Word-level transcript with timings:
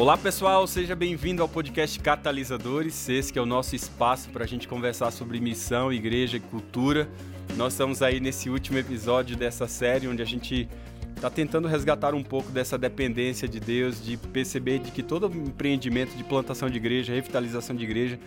Olá 0.00 0.16
pessoal, 0.16 0.66
seja 0.66 0.96
bem-vindo 0.96 1.42
ao 1.42 1.48
podcast 1.48 2.00
Catalisadores. 2.00 3.06
Esse 3.06 3.38
é 3.38 3.42
o 3.42 3.44
nosso 3.44 3.76
espaço 3.76 4.30
para 4.30 4.44
a 4.44 4.46
gente 4.46 4.66
conversar 4.66 5.10
sobre 5.10 5.38
missão, 5.38 5.92
igreja 5.92 6.38
e 6.38 6.40
cultura. 6.40 7.06
Nós 7.54 7.74
estamos 7.74 8.00
aí 8.00 8.18
nesse 8.18 8.48
último 8.48 8.78
episódio 8.78 9.36
dessa 9.36 9.68
série 9.68 10.08
onde 10.08 10.22
a 10.22 10.24
gente 10.24 10.66
está 11.14 11.28
tentando 11.28 11.68
resgatar 11.68 12.14
um 12.14 12.22
pouco 12.22 12.50
dessa 12.50 12.78
dependência 12.78 13.46
de 13.46 13.60
Deus, 13.60 14.02
de 14.02 14.16
perceber 14.16 14.78
de 14.78 14.90
que 14.90 15.02
todo 15.02 15.26
empreendimento 15.36 16.16
de 16.16 16.24
plantação 16.24 16.70
de 16.70 16.78
igreja, 16.78 17.12
revitalização 17.12 17.76
de 17.76 17.84
igreja, 17.84 18.18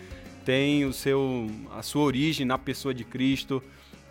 tem 0.44 0.84
o 0.84 0.92
seu, 0.92 1.50
a 1.76 1.82
sua 1.82 2.04
origem 2.04 2.46
na 2.46 2.56
pessoa 2.56 2.94
de 2.94 3.02
Cristo. 3.02 3.60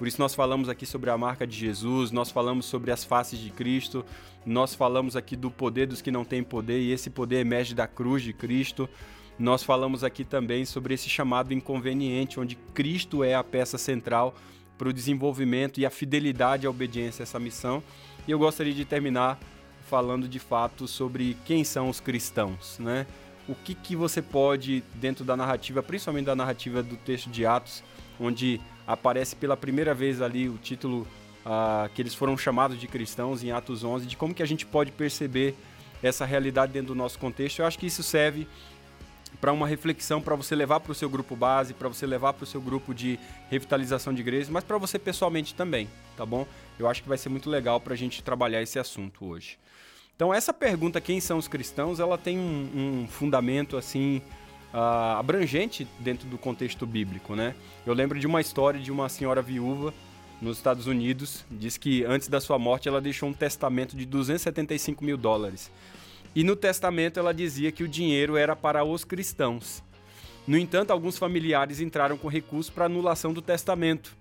Por 0.04 0.08
isso 0.10 0.20
nós 0.20 0.36
falamos 0.36 0.68
aqui 0.68 0.86
sobre 0.86 1.10
a 1.10 1.18
marca 1.18 1.48
de 1.48 1.56
Jesus, 1.56 2.12
nós 2.12 2.30
falamos 2.30 2.66
sobre 2.66 2.92
as 2.92 3.06
faces 3.06 3.40
de 3.40 3.50
Cristo, 3.50 4.06
nós 4.46 4.76
falamos 4.76 5.16
aqui 5.16 5.34
do 5.34 5.50
poder 5.50 5.88
dos 5.88 6.02
que 6.02 6.12
não 6.12 6.26
têm 6.26 6.44
poder 6.44 6.82
e 6.82 6.92
esse 6.92 7.10
poder 7.10 7.38
emerge 7.38 7.74
da 7.74 7.88
cruz 7.88 8.22
de 8.22 8.34
Cristo. 8.34 8.90
Nós 9.40 9.64
falamos 9.64 10.04
aqui 10.04 10.26
também 10.26 10.66
sobre 10.66 10.94
esse 10.94 11.08
chamado 11.08 11.54
inconveniente, 11.54 12.38
onde 12.38 12.58
Cristo 12.74 13.24
é 13.24 13.34
a 13.34 13.42
peça 13.46 13.78
central 13.78 14.36
para 14.78 14.90
o 14.90 14.94
desenvolvimento 14.94 15.80
e 15.80 15.86
a 15.86 15.90
fidelidade 15.90 16.66
e 16.66 16.68
a 16.68 16.70
obediência 16.70 17.22
a 17.22 17.24
essa 17.24 17.40
missão. 17.40 17.82
E 18.28 18.32
eu 18.32 18.38
gostaria 18.38 18.74
de 18.74 18.84
terminar 18.84 19.40
falando 19.90 20.28
de 20.28 20.38
fato 20.38 20.86
sobre 20.86 21.38
quem 21.46 21.64
são 21.64 21.88
os 21.88 22.02
cristãos, 22.02 22.78
né? 22.78 23.08
O 23.48 23.56
que, 23.56 23.74
que 23.74 23.96
você 23.96 24.22
pode, 24.22 24.84
dentro 24.96 25.24
da 25.24 25.38
narrativa, 25.38 25.82
principalmente 25.82 26.26
da 26.26 26.36
narrativa 26.36 26.84
do 26.84 26.98
texto 26.98 27.30
de 27.30 27.46
Atos, 27.46 27.82
onde 28.20 28.60
aparece 28.86 29.36
pela 29.36 29.56
primeira 29.56 29.94
vez 29.94 30.22
ali 30.22 30.50
o 30.50 30.58
título 30.58 31.08
uh, 31.46 31.90
que 31.94 32.02
eles 32.02 32.14
foram 32.14 32.38
chamados 32.38 32.80
de 32.80 32.88
cristãos 32.88 33.44
em 33.44 33.52
Atos 33.52 33.84
11, 33.84 34.06
de 34.06 34.18
como 34.18 34.34
que 34.34 34.44
a 34.44 34.46
gente 34.46 34.66
pode 34.66 34.92
perceber 34.92 35.56
essa 36.02 36.26
realidade 36.26 36.74
dentro 36.74 36.90
do 36.90 36.96
nosso 36.96 37.18
contexto. 37.18 37.60
Eu 37.60 37.66
acho 37.66 37.80
que 37.80 37.86
isso 37.86 38.04
serve 38.04 38.48
para 39.40 39.52
uma 39.52 39.68
reflexão 39.68 40.22
para 40.22 40.36
você 40.36 40.56
levar 40.56 40.80
para 40.80 40.92
o 40.92 40.96
seu 40.96 41.10
grupo 41.10 41.36
base, 41.36 41.74
para 41.74 41.88
você 41.88 42.06
levar 42.06 42.34
para 42.34 42.44
o 42.44 42.48
seu 42.48 42.62
grupo 42.62 42.94
de 42.94 43.20
revitalização 43.50 44.14
de 44.14 44.22
igrejas, 44.22 44.50
mas 44.50 44.64
para 44.64 44.78
você 44.78 45.00
pessoalmente 45.00 45.56
também, 45.56 45.90
tá 46.16 46.26
bom? 46.26 46.46
Eu 46.78 46.88
acho 46.88 47.02
que 47.02 47.10
vai 47.10 47.18
ser 47.18 47.30
muito 47.30 47.50
legal 47.50 47.80
para 47.80 47.94
a 47.94 47.98
gente 47.98 48.24
trabalhar 48.24 48.62
esse 48.62 48.78
assunto 48.78 49.26
hoje. 49.26 49.58
Então 50.16 50.34
essa 50.34 50.54
pergunta, 50.54 51.02
quem 51.02 51.20
são 51.20 51.38
os 51.38 51.48
cristãos, 51.48 52.00
ela 52.00 52.18
tem 52.18 52.38
um, 52.38 53.04
um 53.04 53.08
fundamento 53.08 53.76
assim 53.76 54.22
uh, 54.74 55.18
abrangente 55.18 55.88
dentro 56.00 56.28
do 56.28 56.38
contexto 56.38 56.86
bíblico, 56.86 57.36
né? 57.36 57.56
Eu 57.86 57.94
lembro 57.94 58.20
de 58.20 58.26
uma 58.26 58.42
história 58.42 58.80
de 58.80 58.92
uma 58.92 59.08
senhora 59.08 59.42
viúva 59.42 59.94
nos 60.42 60.58
Estados 60.58 60.88
Unidos, 60.88 61.46
diz 61.50 61.78
que 61.78 62.04
antes 62.04 62.28
da 62.28 62.42
sua 62.42 62.60
morte 62.60 62.88
ela 62.88 63.00
deixou 63.00 63.30
um 63.30 63.34
testamento 63.34 63.96
de 63.96 64.06
275 64.06 65.04
mil 65.04 65.16
dólares. 65.16 65.72
E 66.36 66.44
no 66.44 66.56
testamento 66.56 67.20
ela 67.20 67.34
dizia 67.34 67.72
que 67.72 67.84
o 67.84 67.88
dinheiro 67.88 68.36
era 68.36 68.56
para 68.56 68.84
os 68.84 69.06
cristãos. 69.06 69.84
No 70.46 70.58
entanto, 70.58 70.92
alguns 70.92 71.18
familiares 71.18 71.80
entraram 71.80 72.18
com 72.18 72.28
recurso 72.28 72.72
para 72.72 72.86
anulação 72.86 73.32
do 73.32 73.42
testamento. 73.42 74.16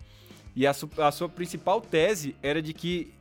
E 0.55 0.67
a, 0.67 0.73
su 0.73 0.89
a 0.99 1.11
sua 1.11 1.29
principal 1.29 1.81
tese 1.81 2.37
era 2.43 2.63
de 2.63 2.73
que 2.73 3.13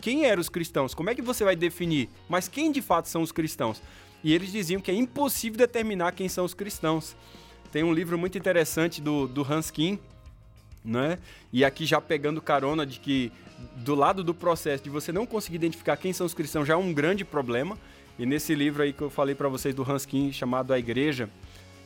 quem 0.00 0.24
eram 0.24 0.40
os 0.40 0.48
cristãos? 0.48 0.94
Como 0.94 1.10
é 1.10 1.14
que 1.14 1.22
você 1.22 1.44
vai 1.44 1.56
definir? 1.56 2.08
Mas 2.28 2.48
quem 2.48 2.70
de 2.70 2.80
fato 2.80 3.08
são 3.08 3.20
os 3.20 3.32
cristãos? 3.32 3.82
E 4.24 4.32
eles 4.32 4.50
diziam 4.50 4.80
que 4.80 4.90
é 4.90 4.94
impossível 4.94 5.58
determinar 5.58 6.12
quem 6.12 6.30
são 6.30 6.46
os 6.46 6.54
cristãos. 6.54 7.14
Tem 7.70 7.84
um 7.84 7.92
livro 7.92 8.16
muito 8.16 8.38
interessante 8.38 9.02
do, 9.02 9.28
do 9.28 9.42
Hans 9.42 9.70
Kim, 9.70 9.98
né? 10.82 11.18
E 11.52 11.62
aqui 11.62 11.84
já 11.84 12.00
pegando 12.00 12.40
carona 12.40 12.86
de 12.86 12.98
que 12.98 13.30
do 13.76 13.94
lado 13.94 14.24
do 14.24 14.34
processo 14.34 14.82
de 14.82 14.90
você 14.90 15.12
não 15.12 15.26
conseguir 15.26 15.56
identificar 15.56 15.96
quem 15.96 16.12
são 16.12 16.26
os 16.26 16.32
cristãos 16.32 16.66
já 16.66 16.74
é 16.74 16.76
um 16.76 16.92
grande 16.92 17.24
problema. 17.24 17.78
E 18.18 18.24
nesse 18.24 18.54
livro 18.54 18.82
aí 18.82 18.92
que 18.92 19.02
eu 19.02 19.10
falei 19.10 19.34
para 19.34 19.48
vocês 19.48 19.74
do 19.74 19.88
Hans 19.88 20.06
Kim, 20.06 20.32
chamado 20.32 20.72
A 20.72 20.78
Igreja, 20.78 21.28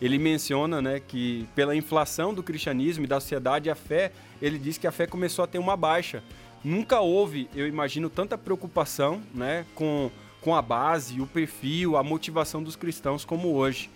ele 0.00 0.18
menciona, 0.18 0.80
né, 0.80 1.00
que 1.00 1.48
pela 1.56 1.74
inflação 1.74 2.32
do 2.32 2.42
cristianismo 2.42 3.04
e 3.04 3.08
da 3.08 3.18
sociedade, 3.18 3.68
a 3.68 3.74
fé, 3.74 4.12
ele 4.40 4.58
diz 4.58 4.78
que 4.78 4.86
a 4.86 4.92
fé 4.92 5.06
começou 5.06 5.44
a 5.44 5.48
ter 5.48 5.58
uma 5.58 5.76
baixa. 5.76 6.22
Nunca 6.62 7.00
houve, 7.00 7.48
eu 7.54 7.66
imagino, 7.66 8.08
tanta 8.08 8.38
preocupação, 8.38 9.22
né, 9.34 9.64
com 9.74 10.10
com 10.40 10.54
a 10.54 10.62
base, 10.62 11.20
o 11.20 11.26
perfil, 11.26 11.96
a 11.96 12.02
motivação 12.02 12.62
dos 12.62 12.76
cristãos 12.76 13.24
como 13.24 13.54
hoje. 13.54 13.90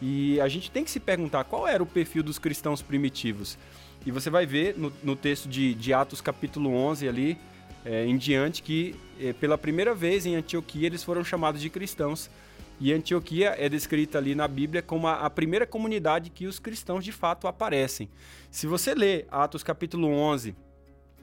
E 0.00 0.40
a 0.40 0.48
gente 0.48 0.70
tem 0.70 0.84
que 0.84 0.90
se 0.90 1.00
perguntar 1.00 1.44
qual 1.44 1.66
era 1.66 1.82
o 1.82 1.86
perfil 1.86 2.22
dos 2.22 2.38
cristãos 2.38 2.82
primitivos. 2.82 3.56
E 4.04 4.10
você 4.10 4.30
vai 4.30 4.46
ver 4.46 4.76
no, 4.76 4.92
no 5.02 5.16
texto 5.16 5.48
de, 5.48 5.74
de, 5.74 5.92
Atos 5.92 6.20
capítulo 6.20 6.70
11 6.70 7.08
ali, 7.08 7.38
é, 7.84 8.04
em 8.04 8.16
diante, 8.16 8.62
que 8.62 8.94
é, 9.20 9.32
pela 9.32 9.56
primeira 9.56 9.94
vez 9.94 10.26
em 10.26 10.36
Antioquia 10.36 10.86
eles 10.86 11.02
foram 11.02 11.24
chamados 11.24 11.60
de 11.60 11.70
cristãos. 11.70 12.30
E 12.78 12.92
Antioquia 12.92 13.54
é 13.58 13.68
descrita 13.68 14.18
ali 14.18 14.34
na 14.34 14.46
Bíblia 14.46 14.82
como 14.82 15.06
a, 15.06 15.14
a 15.24 15.30
primeira 15.30 15.66
comunidade 15.66 16.28
que 16.28 16.46
os 16.46 16.58
cristãos 16.58 17.04
de 17.04 17.10
fato 17.10 17.48
aparecem. 17.48 18.08
Se 18.50 18.66
você 18.66 18.94
ler 18.94 19.26
Atos 19.30 19.62
capítulo 19.62 20.08
11, 20.08 20.54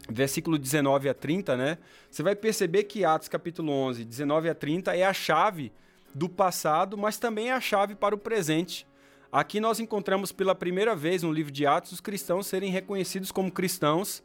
versículo 0.09 0.57
19 0.57 1.09
a 1.09 1.13
30, 1.13 1.55
né? 1.55 1.77
Você 2.09 2.23
vai 2.23 2.35
perceber 2.35 2.83
que 2.83 3.05
Atos 3.05 3.27
capítulo 3.27 3.71
11, 3.71 4.03
19 4.03 4.49
a 4.49 4.55
30 4.55 4.95
é 4.95 5.03
a 5.03 5.13
chave 5.13 5.71
do 6.13 6.29
passado, 6.29 6.97
mas 6.97 7.17
também 7.17 7.49
é 7.49 7.53
a 7.53 7.61
chave 7.61 7.95
para 7.95 8.13
o 8.13 8.17
presente. 8.17 8.85
Aqui 9.31 9.59
nós 9.59 9.79
encontramos 9.79 10.31
pela 10.31 10.53
primeira 10.53 10.95
vez 10.95 11.23
no 11.23 11.31
livro 11.31 11.51
de 11.51 11.65
Atos 11.65 11.91
os 11.91 11.99
cristãos 11.99 12.45
serem 12.45 12.69
reconhecidos 12.69 13.31
como 13.31 13.51
cristãos. 13.51 14.21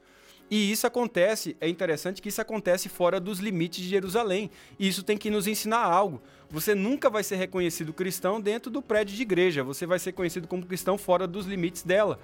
E 0.50 0.70
isso 0.70 0.86
acontece, 0.86 1.56
é 1.60 1.68
interessante 1.68 2.22
que 2.22 2.28
isso 2.30 2.40
acontece 2.40 2.88
fora 2.88 3.20
dos 3.20 3.38
limites 3.38 3.82
de 3.82 3.88
Jerusalém. 3.88 4.50
E 4.78 4.88
isso 4.88 5.02
tem 5.02 5.16
que 5.16 5.30
nos 5.30 5.46
ensinar 5.46 5.82
algo. 5.82 6.22
Você 6.50 6.74
nunca 6.74 7.10
vai 7.10 7.22
ser 7.22 7.36
reconhecido 7.36 7.92
cristão 7.92 8.40
dentro 8.40 8.70
do 8.70 8.80
prédio 8.80 9.14
de 9.14 9.22
igreja, 9.22 9.62
você 9.62 9.86
vai 9.86 9.98
ser 9.98 10.12
conhecido 10.12 10.48
como 10.48 10.64
cristão 10.64 10.96
fora 10.96 11.26
dos 11.26 11.46
limites 11.46 11.82
dela. 11.82 12.18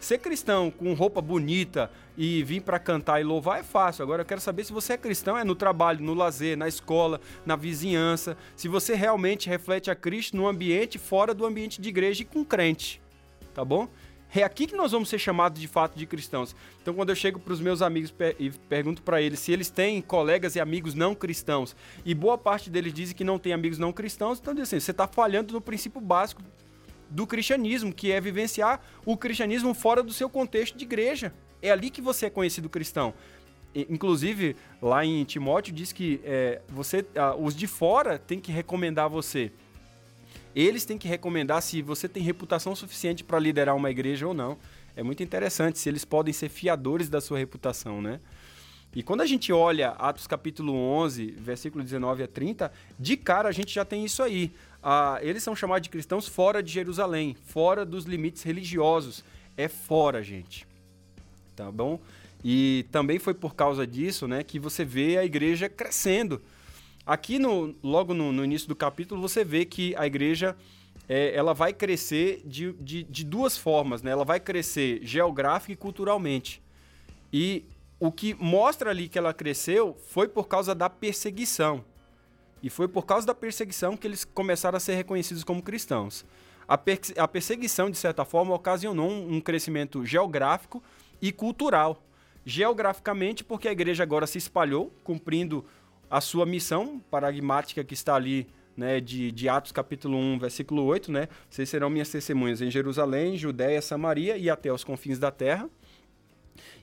Ser 0.00 0.16
cristão 0.16 0.70
com 0.70 0.94
roupa 0.94 1.20
bonita 1.20 1.90
e 2.16 2.42
vir 2.42 2.62
para 2.62 2.78
cantar 2.78 3.20
e 3.20 3.24
louvar 3.24 3.60
é 3.60 3.62
fácil. 3.62 4.02
Agora 4.02 4.22
eu 4.22 4.26
quero 4.26 4.40
saber 4.40 4.64
se 4.64 4.72
você 4.72 4.94
é 4.94 4.96
cristão 4.96 5.36
é 5.36 5.44
no 5.44 5.54
trabalho, 5.54 6.02
no 6.02 6.14
lazer, 6.14 6.56
na 6.56 6.66
escola, 6.66 7.20
na 7.44 7.54
vizinhança, 7.54 8.34
se 8.56 8.66
você 8.66 8.94
realmente 8.94 9.46
reflete 9.46 9.90
a 9.90 9.94
Cristo 9.94 10.38
no 10.38 10.48
ambiente 10.48 10.98
fora 10.98 11.34
do 11.34 11.44
ambiente 11.44 11.82
de 11.82 11.90
igreja 11.90 12.22
e 12.22 12.24
com 12.24 12.42
crente. 12.42 13.00
Tá 13.52 13.62
bom? 13.62 13.88
É 14.34 14.42
aqui 14.42 14.66
que 14.66 14.76
nós 14.76 14.92
vamos 14.92 15.08
ser 15.08 15.18
chamados 15.18 15.60
de 15.60 15.68
fato 15.68 15.98
de 15.98 16.06
cristãos. 16.06 16.54
Então, 16.80 16.94
quando 16.94 17.10
eu 17.10 17.16
chego 17.16 17.38
para 17.38 17.52
os 17.52 17.60
meus 17.60 17.82
amigos 17.82 18.14
e 18.38 18.50
pergunto 18.68 19.02
para 19.02 19.20
eles 19.20 19.40
se 19.40 19.52
eles 19.52 19.70
têm 19.70 20.00
colegas 20.00 20.54
e 20.54 20.60
amigos 20.60 20.94
não 20.94 21.14
cristãos, 21.16 21.76
e 22.06 22.14
boa 22.14 22.38
parte 22.38 22.70
deles 22.70 22.94
dizem 22.94 23.14
que 23.14 23.24
não 23.24 23.38
tem 23.38 23.52
amigos 23.52 23.76
não 23.76 23.92
cristãos, 23.92 24.38
então 24.38 24.54
dizem 24.54 24.78
assim, 24.78 24.80
você 24.84 24.92
está 24.92 25.06
falhando 25.06 25.52
no 25.52 25.60
princípio 25.60 26.00
básico 26.00 26.40
do 27.10 27.26
cristianismo, 27.26 27.92
que 27.92 28.12
é 28.12 28.20
vivenciar 28.20 28.80
o 29.04 29.16
cristianismo 29.16 29.74
fora 29.74 30.02
do 30.02 30.12
seu 30.12 30.30
contexto 30.30 30.78
de 30.78 30.84
igreja. 30.84 31.34
É 31.60 31.70
ali 31.70 31.90
que 31.90 32.00
você 32.00 32.26
é 32.26 32.30
conhecido 32.30 32.68
cristão. 32.68 33.12
Inclusive, 33.74 34.56
lá 34.80 35.04
em 35.04 35.22
Timóteo 35.24 35.72
diz 35.72 35.92
que 35.92 36.20
é, 36.24 36.60
você, 36.68 37.04
ah, 37.14 37.34
os 37.36 37.54
de 37.54 37.66
fora 37.66 38.18
têm 38.18 38.40
que 38.40 38.50
recomendar 38.50 39.08
você. 39.08 39.52
Eles 40.54 40.84
têm 40.84 40.98
que 40.98 41.06
recomendar 41.06 41.62
se 41.62 41.80
você 41.82 42.08
tem 42.08 42.22
reputação 42.22 42.74
suficiente 42.74 43.22
para 43.22 43.38
liderar 43.38 43.76
uma 43.76 43.90
igreja 43.90 44.26
ou 44.26 44.34
não. 44.34 44.58
É 44.96 45.02
muito 45.02 45.22
interessante 45.22 45.78
se 45.78 45.88
eles 45.88 46.04
podem 46.04 46.32
ser 46.32 46.48
fiadores 46.48 47.08
da 47.08 47.20
sua 47.20 47.38
reputação, 47.38 48.02
né? 48.02 48.18
E 48.92 49.04
quando 49.04 49.20
a 49.20 49.26
gente 49.26 49.52
olha 49.52 49.90
Atos 49.90 50.26
capítulo 50.26 50.74
11, 50.74 51.36
versículo 51.38 51.84
19 51.84 52.24
a 52.24 52.26
30, 52.26 52.72
de 52.98 53.16
cara 53.16 53.48
a 53.48 53.52
gente 53.52 53.72
já 53.72 53.84
tem 53.84 54.04
isso 54.04 54.20
aí. 54.20 54.52
Ah, 54.82 55.18
eles 55.20 55.42
são 55.42 55.54
chamados 55.54 55.82
de 55.82 55.90
cristãos 55.90 56.26
fora 56.26 56.62
de 56.62 56.72
Jerusalém, 56.72 57.36
fora 57.46 57.84
dos 57.84 58.04
limites 58.04 58.42
religiosos. 58.42 59.22
É 59.56 59.68
fora, 59.68 60.22
gente. 60.22 60.66
Tá 61.54 61.70
bom? 61.70 62.00
E 62.42 62.86
também 62.90 63.18
foi 63.18 63.34
por 63.34 63.54
causa 63.54 63.86
disso 63.86 64.26
né, 64.26 64.42
que 64.42 64.58
você 64.58 64.84
vê 64.84 65.18
a 65.18 65.24
igreja 65.24 65.68
crescendo. 65.68 66.40
Aqui, 67.04 67.38
no, 67.38 67.74
logo 67.82 68.14
no, 68.14 68.32
no 68.32 68.44
início 68.44 68.68
do 68.68 68.76
capítulo, 68.76 69.20
você 69.20 69.44
vê 69.44 69.64
que 69.64 69.94
a 69.96 70.06
igreja 70.06 70.56
é, 71.08 71.34
ela 71.34 71.52
vai 71.52 71.72
crescer 71.72 72.42
de, 72.46 72.72
de, 72.74 73.02
de 73.02 73.24
duas 73.24 73.58
formas. 73.58 74.02
Né? 74.02 74.10
Ela 74.10 74.24
vai 74.24 74.40
crescer 74.40 75.00
geográfica 75.02 75.72
e 75.72 75.76
culturalmente. 75.76 76.62
E 77.32 77.64
o 77.98 78.10
que 78.10 78.34
mostra 78.34 78.90
ali 78.90 79.08
que 79.08 79.18
ela 79.18 79.34
cresceu 79.34 79.96
foi 80.08 80.26
por 80.26 80.48
causa 80.48 80.74
da 80.74 80.88
perseguição. 80.88 81.84
E 82.62 82.68
foi 82.68 82.88
por 82.88 83.06
causa 83.06 83.26
da 83.26 83.34
perseguição 83.34 83.96
que 83.96 84.06
eles 84.06 84.24
começaram 84.24 84.76
a 84.76 84.80
ser 84.80 84.94
reconhecidos 84.94 85.44
como 85.44 85.62
cristãos. 85.62 86.24
A, 86.68 86.78
a 87.18 87.28
perseguição, 87.28 87.90
de 87.90 87.96
certa 87.96 88.24
forma, 88.24 88.54
ocasionou 88.54 89.10
um 89.10 89.40
crescimento 89.40 90.04
geográfico 90.04 90.82
e 91.20 91.32
cultural. 91.32 92.02
Geograficamente, 92.44 93.42
porque 93.42 93.68
a 93.68 93.72
igreja 93.72 94.02
agora 94.02 94.26
se 94.26 94.38
espalhou, 94.38 94.92
cumprindo 95.02 95.64
a 96.10 96.20
sua 96.20 96.44
missão 96.44 97.00
paradigmática 97.10 97.84
que 97.84 97.94
está 97.94 98.14
ali 98.14 98.46
né, 98.76 99.00
de, 99.00 99.30
de, 99.30 99.48
Atos 99.48 99.72
capítulo 99.72 100.16
1, 100.16 100.38
versículo 100.38 100.84
8, 100.84 101.12
né? 101.12 101.28
Vocês 101.50 101.68
serão 101.68 101.90
minhas 101.90 102.08
testemunhas 102.08 102.62
em 102.62 102.70
Jerusalém, 102.70 103.36
Judéia, 103.36 103.82
Samaria 103.82 104.36
e 104.36 104.48
até 104.48 104.72
os 104.72 104.82
confins 104.82 105.18
da 105.18 105.30
terra. 105.30 105.68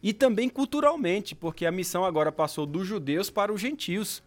E 0.01 0.13
também 0.13 0.47
culturalmente, 0.47 1.33
porque 1.33 1.65
a 1.65 1.71
missão 1.71 2.05
agora 2.05 2.31
passou 2.31 2.65
dos 2.65 2.85
judeus 2.85 3.29
para 3.29 3.51
os 3.51 3.59
gentios. 3.59 4.21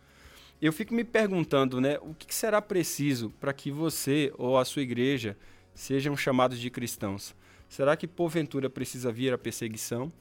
Eu 0.67 0.73
fico 0.73 0.95
me 0.95 1.05
perguntando, 1.05 1.81
né, 1.81 1.99
o 2.01 2.15
que 2.15 2.35
será 2.35 2.61
preciso 2.61 3.31
para 3.41 3.53
que 3.53 3.71
você 3.71 4.33
ou 4.37 4.59
a 4.59 4.65
sua 4.65 4.83
igreja 4.83 5.37
sejam 5.75 6.17
chamados 6.17 6.59
de 6.59 6.71
cristãos? 6.71 7.35
Será 7.69 7.97
que 7.97 8.07
porventura 8.07 8.69
precisa 8.69 9.13
vir 9.13 9.33
a 9.33 9.39
perseguição? 9.39 10.13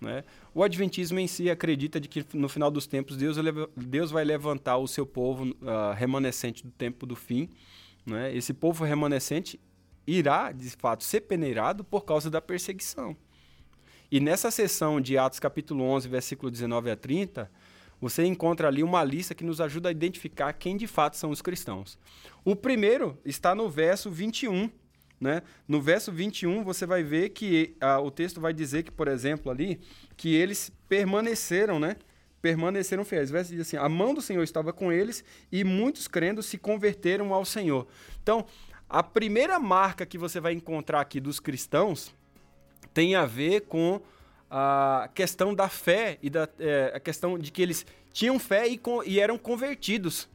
Né? 0.00 0.24
O 0.54 0.62
Adventismo 0.62 1.18
em 1.18 1.26
si 1.26 1.50
acredita 1.50 2.00
de 2.00 2.08
que 2.08 2.24
no 2.34 2.48
final 2.48 2.70
dos 2.70 2.86
tempos 2.86 3.16
Deus, 3.16 3.36
Deus 3.76 4.10
vai 4.10 4.24
levantar 4.24 4.78
o 4.78 4.88
seu 4.88 5.06
povo 5.06 5.44
uh, 5.44 5.92
remanescente 5.94 6.64
do 6.64 6.70
tempo 6.70 7.06
do 7.06 7.14
fim. 7.14 7.48
Né? 8.04 8.34
Esse 8.34 8.52
povo 8.52 8.84
remanescente 8.84 9.60
irá, 10.06 10.52
de 10.52 10.70
fato, 10.70 11.04
ser 11.04 11.22
peneirado 11.22 11.84
por 11.84 12.04
causa 12.04 12.30
da 12.30 12.40
perseguição. 12.40 13.16
E 14.10 14.20
nessa 14.20 14.50
sessão 14.50 15.00
de 15.00 15.18
Atos 15.18 15.40
capítulo 15.40 15.82
11, 15.82 16.08
versículo 16.08 16.50
19 16.50 16.90
a 16.90 16.96
30, 16.96 17.50
você 18.00 18.24
encontra 18.24 18.68
ali 18.68 18.82
uma 18.82 19.02
lista 19.02 19.34
que 19.34 19.44
nos 19.44 19.60
ajuda 19.60 19.88
a 19.88 19.92
identificar 19.92 20.52
quem 20.52 20.76
de 20.76 20.86
fato 20.86 21.16
são 21.16 21.30
os 21.30 21.40
cristãos. 21.40 21.98
O 22.44 22.54
primeiro 22.54 23.18
está 23.24 23.54
no 23.54 23.68
verso 23.68 24.10
21. 24.10 24.70
Né? 25.18 25.42
No 25.66 25.80
verso 25.80 26.12
21, 26.12 26.62
você 26.62 26.84
vai 26.84 27.02
ver 27.02 27.30
que 27.30 27.74
ah, 27.80 27.98
o 27.98 28.10
texto 28.10 28.38
vai 28.38 28.52
dizer 28.52 28.82
que, 28.82 28.90
por 28.90 29.08
exemplo, 29.08 29.50
ali, 29.50 29.80
que 30.14 30.34
eles 30.34 30.70
permaneceram, 30.88 31.78
né? 31.78 31.96
Permaneceram 32.42 33.02
fiéis. 33.02 33.30
O 33.30 33.32
verso 33.32 33.50
diz 33.50 33.62
assim: 33.62 33.78
a 33.78 33.88
mão 33.88 34.12
do 34.12 34.20
Senhor 34.20 34.42
estava 34.42 34.74
com 34.74 34.92
eles 34.92 35.24
e 35.50 35.64
muitos 35.64 36.06
crendo 36.06 36.42
se 36.42 36.58
converteram 36.58 37.32
ao 37.32 37.46
Senhor. 37.46 37.86
Então, 38.22 38.44
a 38.90 39.02
primeira 39.02 39.58
marca 39.58 40.04
que 40.04 40.18
você 40.18 40.38
vai 40.38 40.52
encontrar 40.52 41.00
aqui 41.00 41.18
dos 41.18 41.40
cristãos 41.40 42.14
tem 42.92 43.14
a 43.14 43.24
ver 43.24 43.62
com 43.62 44.00
a 44.50 45.08
questão 45.14 45.54
da 45.54 45.68
fé 45.68 46.18
e 46.22 46.30
da 46.30 46.48
é, 46.58 46.92
a 46.94 47.00
questão 47.00 47.38
de 47.38 47.50
que 47.50 47.62
eles 47.62 47.84
tinham 48.12 48.38
fé 48.38 48.68
e, 48.68 48.80
e, 49.04 49.20
eram 49.20 49.36
convertidos. 49.36 50.28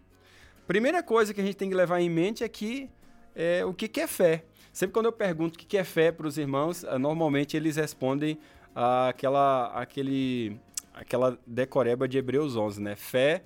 Primeira 0.67 1.01
coisa 1.01 1.33
que 1.33 1.41
a 1.41 1.43
gente 1.43 1.55
tem 1.55 1.69
que 1.69 1.75
levar 1.75 1.99
em 1.99 2.09
mente 2.09 2.43
é 2.43 2.49
que 2.49 2.89
é, 3.35 3.65
o 3.65 3.73
que, 3.73 3.87
que 3.87 4.01
é 4.01 4.07
fé. 4.07 4.43
Sempre 4.71 4.93
quando 4.93 5.07
eu 5.07 5.11
pergunto 5.11 5.55
o 5.55 5.59
que, 5.59 5.65
que 5.65 5.77
é 5.77 5.83
fé 5.83 6.11
para 6.11 6.27
os 6.27 6.37
irmãos, 6.37 6.83
é, 6.83 6.97
normalmente 6.97 7.57
eles 7.57 7.75
respondem 7.75 8.37
aquela, 8.75 9.67
aquele, 9.73 10.57
aquela 10.93 11.37
decoreba 11.45 12.07
de 12.07 12.17
Hebreus 12.17 12.55
11, 12.55 12.81
né? 12.81 12.95
Fé 12.95 13.43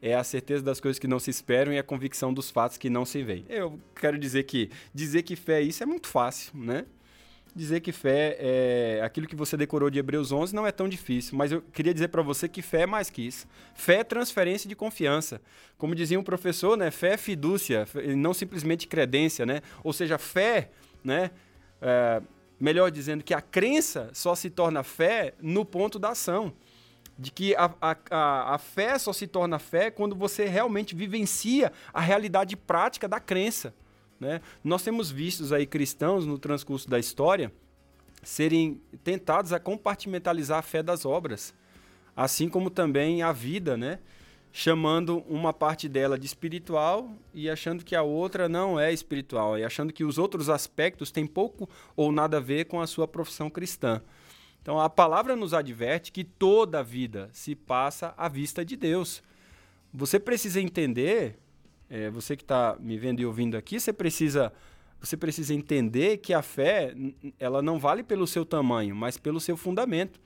é 0.00 0.14
a 0.14 0.22
certeza 0.22 0.62
das 0.62 0.80
coisas 0.80 0.98
que 0.98 1.08
não 1.08 1.18
se 1.18 1.30
esperam 1.30 1.72
e 1.72 1.78
a 1.78 1.82
convicção 1.82 2.32
dos 2.32 2.50
fatos 2.50 2.76
que 2.76 2.88
não 2.88 3.04
se 3.04 3.22
veem. 3.22 3.44
Eu 3.48 3.80
quero 3.94 4.16
dizer 4.16 4.44
que 4.44 4.70
dizer 4.94 5.22
que 5.22 5.34
fé 5.34 5.60
é 5.60 5.62
isso 5.62 5.82
é 5.82 5.86
muito 5.86 6.06
fácil, 6.06 6.52
né? 6.56 6.86
Dizer 7.58 7.80
que 7.80 7.92
fé 7.92 8.36
é 8.38 9.02
aquilo 9.02 9.26
que 9.26 9.36
você 9.36 9.56
decorou 9.56 9.90
de 9.90 9.98
Hebreus 9.98 10.32
11 10.32 10.54
não 10.54 10.66
é 10.66 10.72
tão 10.72 10.88
difícil, 10.88 11.36
mas 11.36 11.52
eu 11.52 11.60
queria 11.60 11.92
dizer 11.92 12.08
para 12.08 12.22
você 12.22 12.48
que 12.48 12.62
fé 12.62 12.82
é 12.82 12.86
mais 12.86 13.10
que 13.10 13.26
isso. 13.26 13.46
Fé 13.74 13.96
é 13.96 14.04
transferência 14.04 14.68
de 14.68 14.74
confiança. 14.74 15.40
Como 15.76 15.94
dizia 15.94 16.18
um 16.18 16.22
professor, 16.22 16.76
né, 16.76 16.90
fé 16.90 17.14
é 17.14 17.16
fidúcia, 17.16 17.86
não 18.16 18.32
simplesmente 18.32 18.86
credência, 18.86 19.44
né? 19.44 19.60
Ou 19.82 19.92
seja, 19.92 20.16
fé, 20.16 20.70
né, 21.04 21.30
é, 21.82 22.22
melhor 22.58 22.90
dizendo 22.90 23.22
que 23.22 23.34
a 23.34 23.40
crença 23.40 24.10
só 24.12 24.34
se 24.34 24.48
torna 24.48 24.82
fé 24.82 25.34
no 25.40 25.64
ponto 25.64 25.98
da 25.98 26.10
ação. 26.10 26.52
De 27.20 27.32
que 27.32 27.52
a, 27.56 27.74
a, 27.80 28.54
a, 28.54 28.58
fé 28.58 28.96
só 28.96 29.12
se 29.12 29.26
torna 29.26 29.58
fé 29.58 29.90
quando 29.90 30.14
você 30.14 30.44
realmente 30.44 30.94
vivencia 30.94 31.72
a 31.92 32.00
realidade 32.00 32.56
prática 32.56 33.08
da 33.08 33.18
crença. 33.18 33.74
Né? 34.20 34.40
Nós 34.62 34.82
temos 34.82 35.10
vistos 35.10 35.52
aí 35.52 35.66
cristãos 35.66 36.26
no 36.26 36.38
transcurso 36.38 36.88
da 36.88 36.98
história 36.98 37.52
serem 38.22 38.80
tentados 39.04 39.52
a 39.52 39.60
compartimentalizar 39.60 40.58
a 40.58 40.62
fé 40.62 40.82
das 40.82 41.06
obras, 41.06 41.54
assim 42.16 42.48
como 42.48 42.68
também 42.68 43.22
a 43.22 43.32
vida, 43.32 43.76
né? 43.76 44.00
chamando 44.52 45.18
uma 45.28 45.52
parte 45.52 45.88
dela 45.88 46.18
de 46.18 46.26
espiritual 46.26 47.12
e 47.32 47.48
achando 47.48 47.84
que 47.84 47.94
a 47.94 48.02
outra 48.02 48.48
não 48.48 48.80
é 48.80 48.92
espiritual, 48.92 49.58
e 49.58 49.64
achando 49.64 49.92
que 49.92 50.04
os 50.04 50.18
outros 50.18 50.48
aspectos 50.48 51.10
têm 51.10 51.26
pouco 51.26 51.68
ou 51.94 52.10
nada 52.10 52.38
a 52.38 52.40
ver 52.40 52.64
com 52.64 52.80
a 52.80 52.86
sua 52.86 53.06
profissão 53.06 53.50
cristã. 53.50 54.02
Então 54.60 54.80
a 54.80 54.90
palavra 54.90 55.36
nos 55.36 55.54
adverte 55.54 56.10
que 56.10 56.24
toda 56.24 56.80
a 56.80 56.82
vida 56.82 57.30
se 57.32 57.54
passa 57.54 58.12
à 58.16 58.28
vista 58.28 58.64
de 58.64 58.76
Deus. 58.76 59.22
Você 59.92 60.18
precisa 60.18 60.60
entender 60.60 61.38
é, 61.90 62.10
você 62.10 62.36
que 62.36 62.42
está 62.42 62.76
me 62.78 62.98
vendo 62.98 63.20
e 63.20 63.26
ouvindo 63.26 63.56
aqui, 63.56 63.80
você 63.80 63.92
precisa, 63.92 64.52
você 65.00 65.16
precisa 65.16 65.54
entender 65.54 66.18
que 66.18 66.34
a 66.34 66.42
fé 66.42 66.94
ela 67.38 67.62
não 67.62 67.78
vale 67.78 68.02
pelo 68.02 68.26
seu 68.26 68.44
tamanho, 68.44 68.94
mas 68.94 69.16
pelo 69.16 69.40
seu 69.40 69.56
fundamento. 69.56 70.20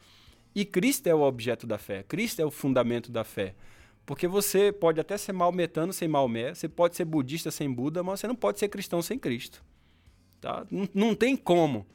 E 0.55 0.65
Cristo 0.65 1.07
é 1.07 1.15
o 1.15 1.23
objeto 1.23 1.67
da 1.67 1.79
fé. 1.79 2.03
Cristo 2.03 2.41
é 2.41 2.45
o 2.45 2.51
fundamento 2.51 3.11
da 3.11 3.25
fé. 3.25 3.55
Porque 4.05 4.27
você 4.27 4.73
pode 4.73 5.01
até 5.01 5.17
ser 5.17 5.33
maometano 5.33 5.93
sem 5.93 6.09
Maomé, 6.09 6.55
você 6.55 6.69
pode 6.69 6.97
ser 6.97 7.05
budista 7.05 7.51
sem 7.51 7.73
Buda, 7.73 8.03
mas 8.03 8.21
você 8.21 8.27
não 8.27 8.35
pode 8.35 8.59
ser 8.59 8.69
cristão 8.69 9.01
sem 9.01 9.19
Cristo. 9.19 9.65
Tá? 10.41 10.67
Não, 10.71 10.89
não 10.93 11.15
tem 11.15 11.37
como. 11.37 11.87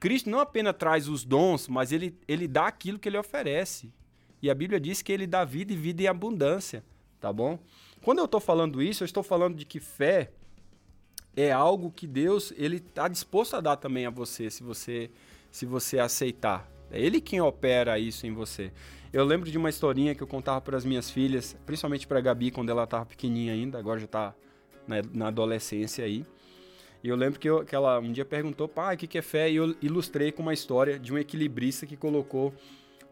Cristo 0.00 0.30
não 0.30 0.40
apenas 0.40 0.74
traz 0.76 1.08
os 1.08 1.24
dons, 1.24 1.68
mas 1.68 1.92
ele, 1.92 2.18
ele 2.26 2.48
dá 2.48 2.66
aquilo 2.66 2.98
que 2.98 3.08
ele 3.08 3.18
oferece. 3.18 3.92
E 4.40 4.50
a 4.50 4.54
Bíblia 4.54 4.80
diz 4.80 5.02
que 5.02 5.12
ele 5.12 5.26
dá 5.26 5.44
vida 5.44 5.72
e 5.72 5.76
vida 5.76 6.02
em 6.02 6.06
abundância. 6.06 6.82
Tá 7.20 7.32
bom? 7.32 7.58
Quando 8.02 8.18
eu 8.18 8.24
estou 8.24 8.40
falando 8.40 8.82
isso, 8.82 9.02
eu 9.02 9.06
estou 9.06 9.22
falando 9.22 9.56
de 9.56 9.64
que 9.64 9.80
fé 9.80 10.30
é 11.36 11.50
algo 11.50 11.90
que 11.90 12.06
Deus 12.06 12.52
ele 12.56 12.76
está 12.76 13.08
disposto 13.08 13.56
a 13.56 13.60
dar 13.60 13.76
também 13.76 14.04
a 14.06 14.10
você, 14.10 14.50
se 14.50 14.62
você 14.62 15.10
se 15.50 15.66
você 15.66 15.98
aceitar. 15.98 16.68
É 16.90 17.00
Ele 17.00 17.20
quem 17.20 17.40
opera 17.40 17.98
isso 17.98 18.26
em 18.26 18.32
você. 18.32 18.72
Eu 19.12 19.24
lembro 19.24 19.50
de 19.50 19.58
uma 19.58 19.68
historinha 19.68 20.14
que 20.14 20.22
eu 20.22 20.26
contava 20.26 20.60
para 20.60 20.76
as 20.76 20.84
minhas 20.84 21.10
filhas, 21.10 21.56
principalmente 21.66 22.06
para 22.06 22.18
a 22.18 22.22
Gabi 22.22 22.50
quando 22.50 22.70
ela 22.70 22.84
estava 22.84 23.04
pequenininha 23.04 23.52
ainda, 23.52 23.78
agora 23.78 24.00
já 24.00 24.06
está 24.06 24.34
na, 24.86 24.96
na, 25.12 25.26
adolescência 25.28 26.04
aí. 26.04 26.24
E 27.04 27.08
eu 27.08 27.16
lembro 27.16 27.38
que, 27.38 27.48
eu, 27.48 27.64
que 27.64 27.74
ela 27.74 27.98
um 27.98 28.10
dia 28.10 28.24
perguntou, 28.24 28.66
pai, 28.66 28.94
o 28.94 28.98
que, 28.98 29.06
que 29.06 29.18
é 29.18 29.22
fé? 29.22 29.50
E 29.50 29.56
eu 29.56 29.76
ilustrei 29.82 30.32
com 30.32 30.42
uma 30.42 30.54
história 30.54 30.98
de 30.98 31.12
um 31.12 31.18
equilibrista 31.18 31.84
que 31.84 31.96
colocou 31.96 32.54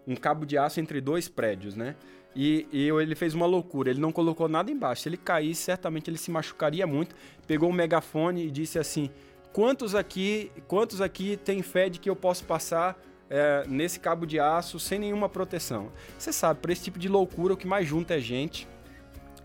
um 0.06 0.16
cabo 0.16 0.44
de 0.44 0.56
aço 0.58 0.80
entre 0.80 1.00
dois 1.00 1.28
prédios, 1.28 1.74
né? 1.74 1.94
E, 2.34 2.66
e, 2.72 2.88
ele 2.88 3.14
fez 3.14 3.34
uma 3.34 3.46
loucura, 3.46 3.90
ele 3.90 4.00
não 4.00 4.12
colocou 4.12 4.48
nada 4.48 4.70
embaixo. 4.70 5.02
Se 5.02 5.08
ele 5.08 5.16
caísse, 5.16 5.62
certamente 5.62 6.08
ele 6.08 6.18
se 6.18 6.30
machucaria 6.30 6.86
muito. 6.86 7.14
Pegou 7.46 7.68
um 7.68 7.72
megafone 7.72 8.46
e 8.46 8.50
disse 8.50 8.78
assim: 8.78 9.10
Quantos 9.52 9.94
aqui, 9.94 10.50
quantos 10.68 11.00
aqui 11.00 11.36
têm 11.36 11.62
fé 11.62 11.88
de 11.88 11.98
que 11.98 12.08
eu 12.08 12.14
posso 12.14 12.44
passar 12.44 12.96
é, 13.28 13.64
nesse 13.66 13.98
cabo 13.98 14.26
de 14.26 14.38
aço 14.38 14.78
sem 14.78 14.98
nenhuma 14.98 15.28
proteção? 15.28 15.90
Você 16.16 16.32
sabe, 16.32 16.60
para 16.60 16.72
esse 16.72 16.84
tipo 16.84 16.98
de 16.98 17.08
loucura, 17.08 17.54
o 17.54 17.56
que 17.56 17.66
mais 17.66 17.86
junta 17.86 18.14
é 18.14 18.20
gente. 18.20 18.68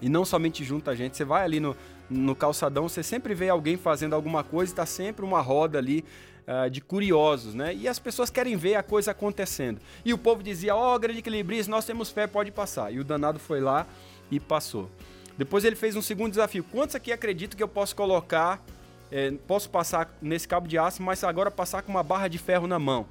E 0.02 0.10
não 0.10 0.24
somente 0.26 0.64
junta 0.64 0.92
a 0.92 0.96
gente, 0.96 1.18
você 1.18 1.24
vai 1.24 1.44
ali 1.44 1.60
no, 1.60 1.76
no 2.10 2.36
calçadão, 2.36 2.88
você 2.88 3.02
sempre 3.02 3.34
vê 3.34 3.50
alguém 3.50 3.78
fazendo 3.78 4.14
alguma 4.14 4.44
coisa, 4.44 4.72
está 4.72 4.86
sempre 4.86 5.26
uma 5.26 5.42
roda 5.42 5.80
ali 5.80 6.06
uh, 6.48 6.70
de 6.70 6.82
curiosos, 6.82 7.54
né? 7.54 7.74
E 7.74 7.88
as 7.88 8.00
pessoas 8.00 8.30
querem 8.30 8.56
ver 8.56 8.76
a 8.76 8.84
coisa 8.84 9.12
acontecendo. 9.12 9.80
E 10.04 10.14
o 10.14 10.18
povo 10.18 10.42
dizia: 10.44 10.76
Ó, 10.76 10.96
oh, 10.96 11.00
grande 11.00 11.20
equilibrista, 11.20 11.72
nós 11.72 11.86
temos 11.86 12.10
fé, 12.10 12.28
pode 12.28 12.52
passar. 12.52 12.94
E 12.94 13.00
o 13.00 13.04
danado 13.04 13.40
foi 13.40 13.60
lá 13.60 13.86
e 14.32 14.40
passou. 14.40 14.90
Depois 15.38 15.66
ele 15.66 15.76
fez 15.76 15.96
um 15.96 16.02
segundo 16.02 16.32
desafio: 16.32 16.64
quantos 16.64 16.96
aqui 16.96 17.12
acreditam 17.12 17.58
que 17.58 17.64
eu 17.64 17.68
posso 17.68 17.96
colocar, 17.96 18.64
é, 19.12 19.32
posso 19.48 19.70
passar 19.70 20.16
nesse 20.22 20.48
cabo 20.48 20.68
de 20.68 20.78
aço, 20.78 21.02
mas 21.02 21.24
agora 21.24 21.52
passar 21.52 21.82
com 21.82 21.92
uma 21.92 22.04
barra 22.04 22.28
de 22.28 22.38
ferro 22.38 22.68
na 22.68 22.80
mão? 22.80 23.06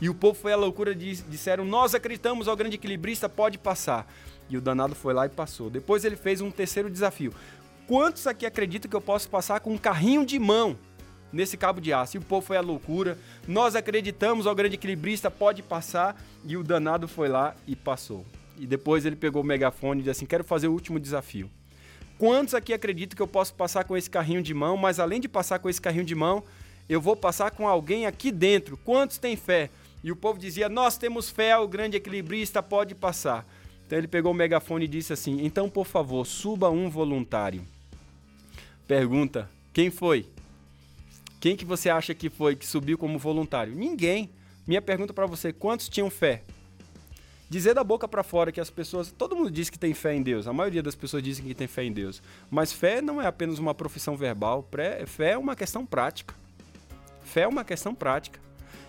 E 0.00 0.08
o 0.08 0.14
povo 0.14 0.38
foi 0.38 0.52
à 0.52 0.56
loucura 0.56 0.92
e 0.92 0.94
disseram: 0.94 1.64
Nós 1.64 1.94
acreditamos, 1.94 2.48
ao 2.48 2.56
grande 2.56 2.76
equilibrista, 2.76 3.28
pode 3.28 3.58
passar. 3.58 4.06
E 4.48 4.56
o 4.56 4.60
danado 4.60 4.94
foi 4.94 5.14
lá 5.14 5.24
e 5.26 5.30
passou. 5.30 5.70
Depois 5.70 6.04
ele 6.04 6.16
fez 6.16 6.40
um 6.40 6.50
terceiro 6.50 6.90
desafio: 6.90 7.32
Quantos 7.86 8.26
aqui 8.26 8.46
acreditam 8.46 8.90
que 8.90 8.96
eu 8.96 9.00
posso 9.00 9.28
passar 9.28 9.60
com 9.60 9.72
um 9.72 9.78
carrinho 9.78 10.24
de 10.24 10.38
mão? 10.38 10.76
Nesse 11.34 11.56
cabo 11.56 11.80
de 11.80 11.92
aço. 11.92 12.16
E 12.16 12.18
o 12.18 12.22
povo 12.22 12.46
foi 12.46 12.56
à 12.56 12.60
loucura. 12.60 13.18
Nós 13.46 13.74
acreditamos, 13.74 14.46
ao 14.46 14.54
grande 14.54 14.76
equilibrista 14.76 15.30
pode 15.30 15.62
passar. 15.62 16.16
E 16.44 16.56
o 16.56 16.62
danado 16.62 17.08
foi 17.08 17.28
lá 17.28 17.54
e 17.66 17.74
passou. 17.74 18.24
E 18.58 18.66
depois 18.66 19.04
ele 19.04 19.16
pegou 19.16 19.42
o 19.42 19.44
megafone 19.44 20.00
e 20.00 20.04
disse 20.04 20.10
assim: 20.10 20.26
Quero 20.26 20.44
fazer 20.44 20.68
o 20.68 20.72
último 20.72 21.00
desafio. 21.00 21.50
Quantos 22.16 22.54
aqui 22.54 22.72
acreditam 22.72 23.16
que 23.16 23.22
eu 23.22 23.26
posso 23.26 23.54
passar 23.54 23.84
com 23.84 23.96
esse 23.96 24.08
carrinho 24.08 24.42
de 24.42 24.54
mão, 24.54 24.76
mas 24.76 25.00
além 25.00 25.20
de 25.20 25.28
passar 25.28 25.58
com 25.58 25.68
esse 25.68 25.80
carrinho 25.80 26.04
de 26.04 26.14
mão, 26.14 26.44
eu 26.88 27.00
vou 27.00 27.16
passar 27.16 27.50
com 27.50 27.66
alguém 27.66 28.06
aqui 28.06 28.30
dentro? 28.30 28.76
Quantos 28.76 29.18
têm 29.18 29.36
fé? 29.36 29.68
E 30.02 30.12
o 30.12 30.16
povo 30.16 30.38
dizia: 30.38 30.68
Nós 30.68 30.96
temos 30.96 31.28
fé, 31.28 31.56
o 31.56 31.66
grande 31.66 31.96
equilibrista 31.96 32.62
pode 32.62 32.94
passar. 32.94 33.44
Então 33.86 33.98
ele 33.98 34.08
pegou 34.08 34.32
o 34.32 34.34
megafone 34.34 34.84
e 34.84 34.88
disse 34.88 35.12
assim: 35.12 35.44
Então, 35.44 35.68
por 35.68 35.86
favor, 35.86 36.24
suba 36.24 36.70
um 36.70 36.88
voluntário. 36.88 37.64
Pergunta: 38.86 39.48
Quem 39.72 39.90
foi? 39.90 40.26
Quem 41.44 41.56
que 41.56 41.64
você 41.66 41.90
acha 41.90 42.14
que 42.14 42.30
foi 42.30 42.56
que 42.56 42.66
subiu 42.66 42.96
como 42.96 43.18
voluntário? 43.18 43.74
Ninguém. 43.74 44.30
Minha 44.66 44.80
pergunta 44.80 45.12
para 45.12 45.26
você, 45.26 45.52
quantos 45.52 45.90
tinham 45.90 46.08
fé? 46.08 46.40
Dizer 47.50 47.74
da 47.74 47.84
boca 47.84 48.08
para 48.08 48.22
fora 48.22 48.50
que 48.50 48.62
as 48.62 48.70
pessoas, 48.70 49.12
todo 49.12 49.36
mundo 49.36 49.50
diz 49.50 49.68
que 49.68 49.78
tem 49.78 49.92
fé 49.92 50.14
em 50.14 50.22
Deus. 50.22 50.46
A 50.48 50.54
maioria 50.54 50.82
das 50.82 50.94
pessoas 50.94 51.22
dizem 51.22 51.44
que 51.44 51.54
tem 51.54 51.66
fé 51.66 51.84
em 51.84 51.92
Deus. 51.92 52.22
Mas 52.50 52.72
fé 52.72 53.02
não 53.02 53.20
é 53.20 53.26
apenas 53.26 53.58
uma 53.58 53.74
profissão 53.74 54.16
verbal, 54.16 54.66
fé 55.06 55.32
é 55.32 55.36
uma 55.36 55.54
questão 55.54 55.84
prática. 55.84 56.34
Fé 57.22 57.42
é 57.42 57.46
uma 57.46 57.62
questão 57.62 57.94
prática. 57.94 58.40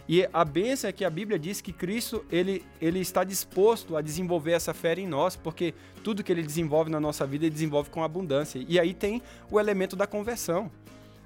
E 0.07 0.25
a 0.31 0.45
bênção 0.45 0.89
é 0.89 0.93
que 0.93 1.03
a 1.03 1.09
Bíblia 1.09 1.38
diz 1.38 1.59
que 1.59 1.74
Cristo 1.74 2.24
ele, 2.31 2.63
ele 2.79 3.00
está 3.00 3.25
disposto 3.25 3.97
a 3.97 4.01
desenvolver 4.01 4.53
essa 4.53 4.74
fé 4.74 4.93
em 4.93 5.07
nós, 5.07 5.35
porque 5.35 5.74
tudo 6.05 6.24
que 6.24 6.31
ele 6.31 6.41
desenvolve 6.41 6.89
na 6.89 7.01
nossa 7.01 7.27
vida, 7.27 7.43
ele 7.43 7.53
desenvolve 7.53 7.89
com 7.89 8.01
abundância. 8.01 8.63
E 8.65 8.79
aí 8.79 8.93
tem 8.93 9.21
o 9.51 9.59
elemento 9.59 9.93
da 9.97 10.07
conversão. 10.07 10.71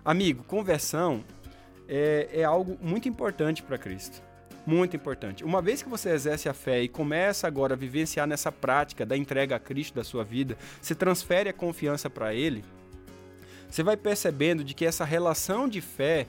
Amigo, 0.10 0.44
conversão 0.46 1.24
é, 1.88 2.30
é 2.34 2.44
algo 2.44 2.80
muito 2.82 3.08
importante 3.08 3.62
para 3.62 3.78
Cristo. 3.78 4.24
Muito 4.66 4.96
importante. 4.96 5.44
Uma 5.44 5.62
vez 5.62 5.84
que 5.84 5.88
você 5.88 6.10
exerce 6.10 6.50
a 6.50 6.54
fé 6.56 6.82
e 6.82 6.89
começa 6.89 7.46
agora 7.46 7.75
a 7.75 7.78
vivenciar 7.78 8.25
nessa 8.25 8.51
prática 8.51 9.06
da 9.06 9.16
entrega 9.16 9.56
a 9.56 9.60
Cristo 9.60 9.94
da 9.94 10.04
sua 10.04 10.24
vida, 10.24 10.58
você 10.82 10.96
transfere 10.96 11.48
a 11.48 11.54
confiança 11.54 12.10
para 12.10 12.34
Ele, 12.34 12.66
você 13.70 13.84
vai 13.84 13.96
percebendo 13.96 14.63
de 14.63 14.74
que 14.74 14.84
essa 14.84 15.06
relação 15.06 15.70
de 15.70 15.80
fé 15.80 16.25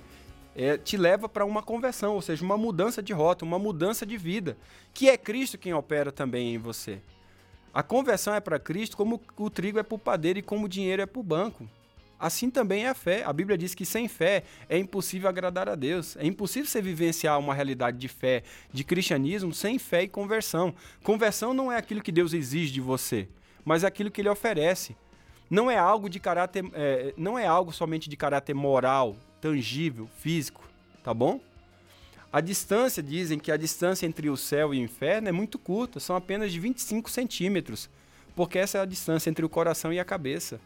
é, 0.55 0.77
te 0.77 0.99
leva 0.99 1.27
para 1.27 1.47
uma 1.47 1.63
conversão, 1.63 2.13
ou 2.13 2.21
seja, 2.21 2.45
uma 2.45 2.59
mudança 2.59 3.03
de 3.03 3.15
rota, 3.15 3.47
uma 3.47 3.59
mudança 3.59 4.05
de 4.05 4.19
vida, 4.19 4.59
que 4.93 5.09
é 5.09 5.17
Cristo 5.17 5.57
quem 5.57 5.73
opera 5.73 6.13
também 6.13 6.55
em 6.55 6.59
você. 6.59 7.01
A 7.73 7.83
conversão 7.83 8.35
é 8.35 8.41
para 8.41 8.59
Cristo 8.59 8.95
como 8.95 9.19
o 9.39 9.49
trigo 9.49 9.79
é 9.79 9.83
para 9.83 9.95
o 9.95 9.99
padeiro 9.99 10.39
e 10.39 10.43
como 10.43 10.67
o 10.67 10.69
dinheiro 10.69 11.01
é 11.01 11.07
para 11.07 11.21
o 11.21 11.23
banco. 11.23 11.67
Assim 12.21 12.50
também 12.50 12.85
é 12.85 12.91
a 12.91 12.95
fé. 12.95 13.25
A 13.25 13.33
Bíblia 13.33 13.57
diz 13.57 13.75
que 13.75 13.87
sem 13.87 14.07
fé 14.07 14.43
é 14.69 14.77
impossível 14.77 15.27
agradar 15.27 15.71
a 15.71 15.75
Deus. 15.75 16.17
É 16.19 16.27
impossível 16.27 16.69
você 16.69 16.83
vivenciar 16.83 17.39
uma 17.39 17.55
realidade 17.55 17.97
de 17.97 18.09
fé, 18.09 18.43
de 18.71 18.85
cristianismo, 18.85 19.55
sem 19.55 19.79
fé 19.79 20.03
e 20.03 20.09
conversão. 20.09 20.75
Conversão 21.03 21.55
não 21.55 21.73
é 21.73 21.79
aquilo 21.79 22.03
que 22.03 22.12
Deus 22.12 22.35
exige 22.35 22.73
de 22.73 22.81
você, 22.81 23.27
mas 23.65 23.85
é 23.85 23.87
aquilo 23.87 24.11
que 24.11 24.21
Ele 24.21 24.29
oferece. 24.29 24.95
Não 25.49 25.71
é 25.71 25.79
algo 25.79 26.11
de 26.11 26.21
caráter, 26.21 26.62
é, 26.75 27.15
não 27.17 27.39
é 27.39 27.47
algo 27.47 27.73
somente 27.73 28.09
de 28.11 28.17
caráter 28.19 28.55
moral, 28.55 29.17
tangível, 29.41 30.07
físico, 30.19 30.69
tá 31.03 31.15
bom? 31.15 31.41
A 32.31 32.41
distância, 32.41 33.03
dizem 33.03 33.39
que 33.39 33.50
a 33.50 33.57
distância 33.57 34.07
entre 34.07 34.29
o 34.29 34.37
céu 34.37 34.75
e 34.75 34.79
o 34.79 34.85
inferno 34.85 35.29
é 35.29 35.33
muito 35.33 35.59
curta, 35.59 35.99
são 35.99 36.15
apenas 36.15 36.53
de 36.53 36.61
25 36.61 37.11
centímetros, 37.11 37.89
porque 38.37 38.59
essa 38.59 38.79
é 38.79 38.81
a 38.83 38.85
distância 38.85 39.31
entre 39.31 39.45
o 39.45 39.49
coração 39.49 39.93
e 39.93 39.99
a 39.99 40.05
cabeça. 40.05 40.61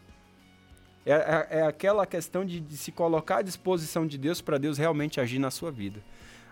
É, 1.05 1.11
é, 1.13 1.59
é 1.59 1.61
aquela 1.63 2.05
questão 2.05 2.43
de, 2.43 2.59
de, 2.59 2.77
se 2.77 2.91
colocar 2.91 3.37
à 3.37 3.41
disposição 3.41 4.07
de 4.07 4.17
Deus 4.17 4.41
para 4.41 4.57
Deus 4.57 4.77
realmente 4.77 5.21
agir 5.21 5.37
na 5.37 5.51
sua 5.51 5.71
vida. 5.71 6.01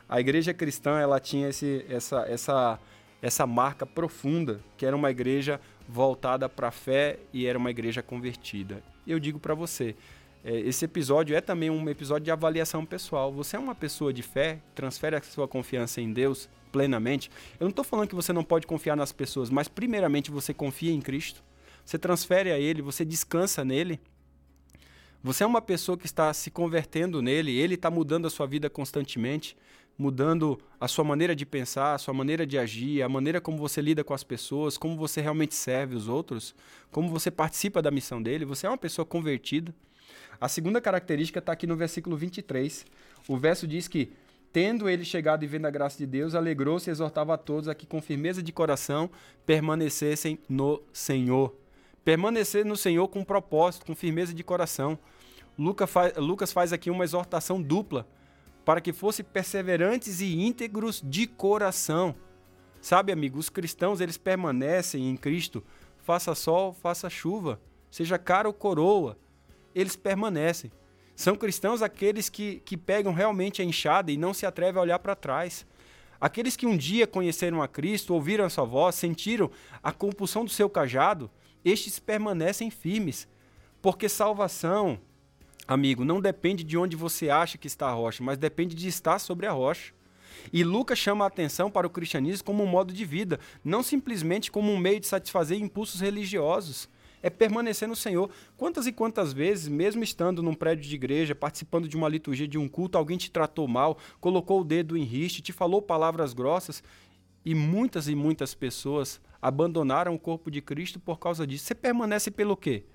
A 0.08 0.20
igreja 0.20 0.54
cristã 0.54 1.00
ela 1.00 1.20
tinha 1.20 1.50
esse, 1.50 1.86
essa, 1.90 2.22
essa, 2.28 2.80
essa 3.22 3.48
marca 3.48 3.86
profunda, 3.86 4.60
que 4.78 4.86
era 4.86 4.96
uma 4.96 5.10
igreja 5.10 5.60
voltada 5.90 6.48
para 6.48 6.68
a 6.68 6.72
fé 6.72 7.18
e 7.34 7.48
era 7.48 7.58
uma 7.58 7.72
igreja 7.72 8.04
convertida. 8.04 8.84
Eu 9.08 9.20
digo 9.20 9.40
para 9.40 9.56
você, 9.56 9.96
é, 10.44 10.60
esse 10.60 10.86
episódio 10.86 11.36
é 11.36 11.42
também 11.42 11.70
um 11.70 11.90
episódio 11.90 12.26
de 12.26 12.32
avaliação 12.32 12.86
pessoal. 12.86 13.32
Você 13.32 13.56
é 13.56 13.60
uma 13.60 13.74
pessoa 13.74 14.14
de 14.14 14.22
fé, 14.22 14.60
transfere 14.76 15.16
a 15.16 15.22
sua 15.22 15.48
confiança 15.48 16.02
em 16.02 16.12
Deus 16.12 16.50
plenamente. 16.72 17.32
Eu 17.60 17.66
não 17.66 17.70
estou 17.70 17.86
falando 17.86 18.10
que 18.10 18.16
você 18.16 18.34
não 18.34 18.44
pode 18.44 18.68
confiar 18.68 18.96
nas 18.96 19.12
pessoas, 19.12 19.50
mas 19.50 19.68
primeiramente 19.68 20.30
você 20.30 20.54
confia 20.54 20.92
em 20.92 21.02
Cristo. 21.02 21.42
Você 21.86 21.98
transfere 21.98 22.52
a 22.52 22.60
Ele, 22.60 22.82
você 22.82 23.06
descansa 23.06 23.64
nele. 23.64 24.00
Você 25.24 25.42
é 25.42 25.48
uma 25.48 25.62
pessoa 25.62 25.98
que 25.98 26.06
está 26.06 26.34
se 26.34 26.52
convertendo 26.52 27.22
nele, 27.22 27.58
ele 27.58 27.76
está 27.76 27.90
mudando 27.90 28.28
a 28.28 28.30
sua 28.30 28.46
vida 28.46 28.70
constantemente, 28.70 29.56
mudando 29.98 30.60
a 30.78 30.86
sua 30.86 31.06
maneira 31.06 31.34
de 31.34 31.46
pensar, 31.46 31.94
a 31.94 31.98
sua 31.98 32.14
maneira 32.14 32.46
de 32.46 32.58
agir, 32.58 33.02
a 33.02 33.08
maneira 33.08 33.40
como 33.40 33.58
você 33.58 33.82
lida 33.82 34.04
com 34.04 34.14
as 34.14 34.22
pessoas, 34.22 34.78
como 34.78 34.98
você 34.98 35.22
realmente 35.22 35.56
serve 35.56 35.96
os 35.96 36.10
outros, 36.10 36.54
como 36.92 37.08
você 37.08 37.32
participa 37.32 37.82
da 37.82 37.90
missão 37.90 38.22
dele. 38.22 38.44
Você 38.44 38.68
é 38.68 38.70
uma 38.70 38.78
pessoa 38.78 39.06
convertida. 39.06 39.74
A 40.42 40.50
segunda 40.50 40.82
característica 40.82 41.40
está 41.40 41.54
aqui 41.54 41.66
no 41.66 41.78
versículo 41.78 42.18
23. 42.18 42.86
O 43.26 43.38
verso 43.38 43.66
diz 43.66 43.88
que, 43.88 44.12
tendo 44.52 44.90
ele 44.90 45.06
chegado 45.06 45.46
e 45.46 45.48
vendo 45.48 45.68
a 45.68 45.72
graça 45.72 45.98
de 45.98 46.06
Deus, 46.06 46.36
alegrou-se 46.36 46.90
e 46.90 46.92
exortava 46.92 47.36
a 47.36 47.38
todos 47.38 47.70
a 47.70 47.74
que, 47.74 47.88
com 47.88 48.02
firmeza 48.02 48.44
de 48.44 48.52
coração, 48.52 49.10
permanecessem 49.46 50.38
no 50.50 50.84
Senhor. 50.92 51.63
Permanecer 52.04 52.66
no 52.66 52.76
Senhor 52.76 53.08
com 53.08 53.24
propósito, 53.24 53.86
com 53.86 53.96
firmeza 53.96 54.34
de 54.34 54.44
coração. 54.44 55.00
Lucas 55.58 55.90
faz, 55.90 56.16
Lucas 56.18 56.52
faz 56.52 56.74
aqui 56.74 56.90
uma 56.90 57.04
exortação 57.04 57.62
dupla 57.62 58.08
para 58.66 58.82
que 58.82 58.94
fossem 58.94 59.26
perseverantes 59.26 60.22
e 60.22 60.42
íntegros 60.42 61.02
de 61.04 61.28
coração. 61.28 62.16
Sabe, 62.82 63.12
amigo, 63.12 63.40
os 63.40 63.50
cristãos 63.50 64.02
eles 64.02 64.18
permanecem 64.18 65.10
em 65.10 65.16
Cristo, 65.16 65.64
faça 66.00 66.36
sol, 66.36 66.74
faça 66.74 67.10
chuva, 67.10 67.62
seja 67.90 68.18
cara 68.18 68.48
ou 68.48 68.54
coroa, 68.54 69.18
eles 69.74 69.96
permanecem. 69.96 70.72
São 71.16 71.36
cristãos 71.36 71.82
aqueles 71.82 72.28
que, 72.28 72.62
que 72.66 72.76
pegam 72.76 73.14
realmente 73.14 73.62
a 73.62 73.66
enxada 73.66 74.12
e 74.12 74.18
não 74.18 74.34
se 74.34 74.46
atrevem 74.46 74.80
a 74.80 74.82
olhar 74.82 75.00
para 75.00 75.16
trás. 75.16 75.66
Aqueles 76.20 76.56
que 76.56 76.66
um 76.66 76.76
dia 76.76 77.06
conheceram 77.06 77.62
a 77.62 77.68
Cristo, 77.68 78.14
ouviram 78.14 78.46
a 78.46 78.50
sua 78.50 78.66
voz, 78.66 78.96
sentiram 78.96 79.52
a 79.82 79.92
compulsão 79.92 80.44
do 80.44 80.52
seu 80.52 80.70
cajado, 80.70 81.30
estes 81.64 82.00
permanecem 82.00 82.70
firmes. 82.70 83.28
Porque 83.82 84.08
salvação, 84.08 85.00
amigo, 85.68 86.06
não 86.06 86.22
depende 86.22 86.64
de 86.64 86.78
onde 86.78 86.96
você 86.96 87.30
acha 87.30 87.58
que 87.58 87.68
está 87.68 87.88
a 87.88 87.94
rocha, 87.94 88.24
mas 88.24 88.38
depende 88.38 88.76
de 88.76 88.88
estar 88.88 89.20
sobre 89.20 89.46
a 89.46 89.52
rocha. 89.52 89.94
E 90.52 90.64
Lucas 90.64 90.98
chama 90.98 91.26
a 91.26 91.28
atenção 91.28 91.70
para 91.70 91.88
o 91.88 91.90
cristianismo 91.90 92.46
como 92.46 92.64
um 92.64 92.68
modo 92.68 92.94
de 92.94 93.06
vida, 93.06 93.40
não 93.64 93.84
simplesmente 93.84 94.52
como 94.52 94.72
um 94.72 94.78
meio 94.78 95.00
de 95.00 95.08
satisfazer 95.08 95.60
impulsos 95.60 96.02
religiosos 96.02 96.90
é 97.24 97.30
permanecer 97.30 97.88
no 97.88 97.96
Senhor. 97.96 98.30
Quantas 98.58 98.86
e 98.86 98.92
quantas 98.92 99.32
vezes, 99.32 99.70
mesmo 99.70 100.04
estando 100.04 100.44
num 100.44 100.54
prédio 100.54 100.88
de 100.88 100.94
igreja, 100.94 101.34
participando 101.34 101.88
de 101.88 101.96
uma 101.96 102.10
liturgia, 102.10 102.48
de 102.48 102.58
um 102.58 102.68
culto, 102.68 102.98
alguém 102.98 103.18
te 103.18 103.32
tratou 103.32 103.66
mal, 103.66 103.98
colocou 104.20 104.60
o 104.60 104.64
dedo 104.64 104.98
em 104.98 105.04
riste, 105.04 105.42
te 105.42 105.54
falou 105.54 105.82
palavras 105.82 106.34
grossas, 106.34 106.84
e 107.46 107.56
muitas 107.56 108.10
e 108.10 108.16
muitas 108.16 108.54
pessoas 108.54 109.22
abandonaram 109.44 110.16
o 110.16 110.20
corpo 110.20 110.50
de 110.50 110.62
Cristo 110.62 111.00
por 111.00 111.20
causa 111.20 111.46
disso. 111.46 111.66
Você 111.66 111.76
permanece 111.76 112.32
pelo 112.32 112.56
quê? 112.56 112.86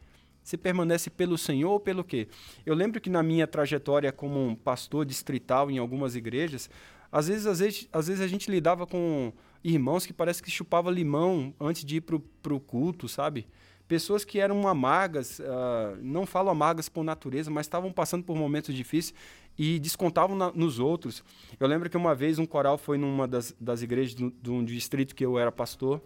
Você 0.43 0.57
permanece 0.57 1.11
pelo 1.11 1.37
Senhor 1.37 1.71
ou 1.71 1.79
pelo 1.79 2.03
quê? 2.03 2.27
Eu 2.65 2.75
lembro 2.75 3.03
que 3.03 3.11
na 3.11 3.23
minha 3.23 3.47
trajetória 3.47 4.11
como 4.11 4.43
um 4.43 4.55
pastor 4.55 5.05
distrital 5.05 5.71
em 5.71 5.77
algumas 5.77 6.17
igrejas, 6.17 6.71
às 7.13 7.29
vezes, 7.29 7.47
às 7.47 7.59
vezes, 7.59 7.89
às 7.93 8.09
vezes 8.09 8.23
a 8.23 8.27
gente 8.27 8.51
lidava 8.51 8.87
com 8.87 9.31
irmãos 9.63 10.07
que 10.07 10.13
parece 10.13 10.43
que 10.43 10.51
chupava 10.51 10.91
limão 10.91 11.53
antes 11.61 11.85
de 11.85 11.97
ir 11.97 12.01
para 12.01 12.55
o 12.55 12.61
culto, 12.61 13.07
sabe? 13.09 13.47
pessoas 13.89 14.23
que 14.23 14.39
eram 14.39 14.69
amargas, 14.69 15.41
uh, 15.41 15.99
não 16.03 16.27
falo 16.27 16.51
amargas 16.51 16.91
por 16.91 17.03
natureza, 17.03 17.51
mas 17.51 17.65
estavam 17.65 17.91
passando 17.91 18.23
por 18.23 18.37
momentos 18.37 18.75
difíceis 18.75 19.15
e 19.57 19.79
descontavam 19.81 20.37
na, 20.37 20.53
nos 20.53 20.79
outros. 20.79 21.25
Eu 21.59 21.67
lembro 21.67 21.89
que 21.89 21.97
uma 21.97 22.15
vez 22.15 22.39
um 22.39 22.45
coral 22.45 22.77
foi 22.77 22.99
numa 22.99 23.27
das, 23.27 23.57
das 23.59 23.81
igrejas 23.81 24.15
de 24.15 24.51
um 24.51 24.63
distrito 24.63 25.15
que 25.15 25.25
eu 25.25 25.39
era 25.39 25.51
pastor, 25.51 26.03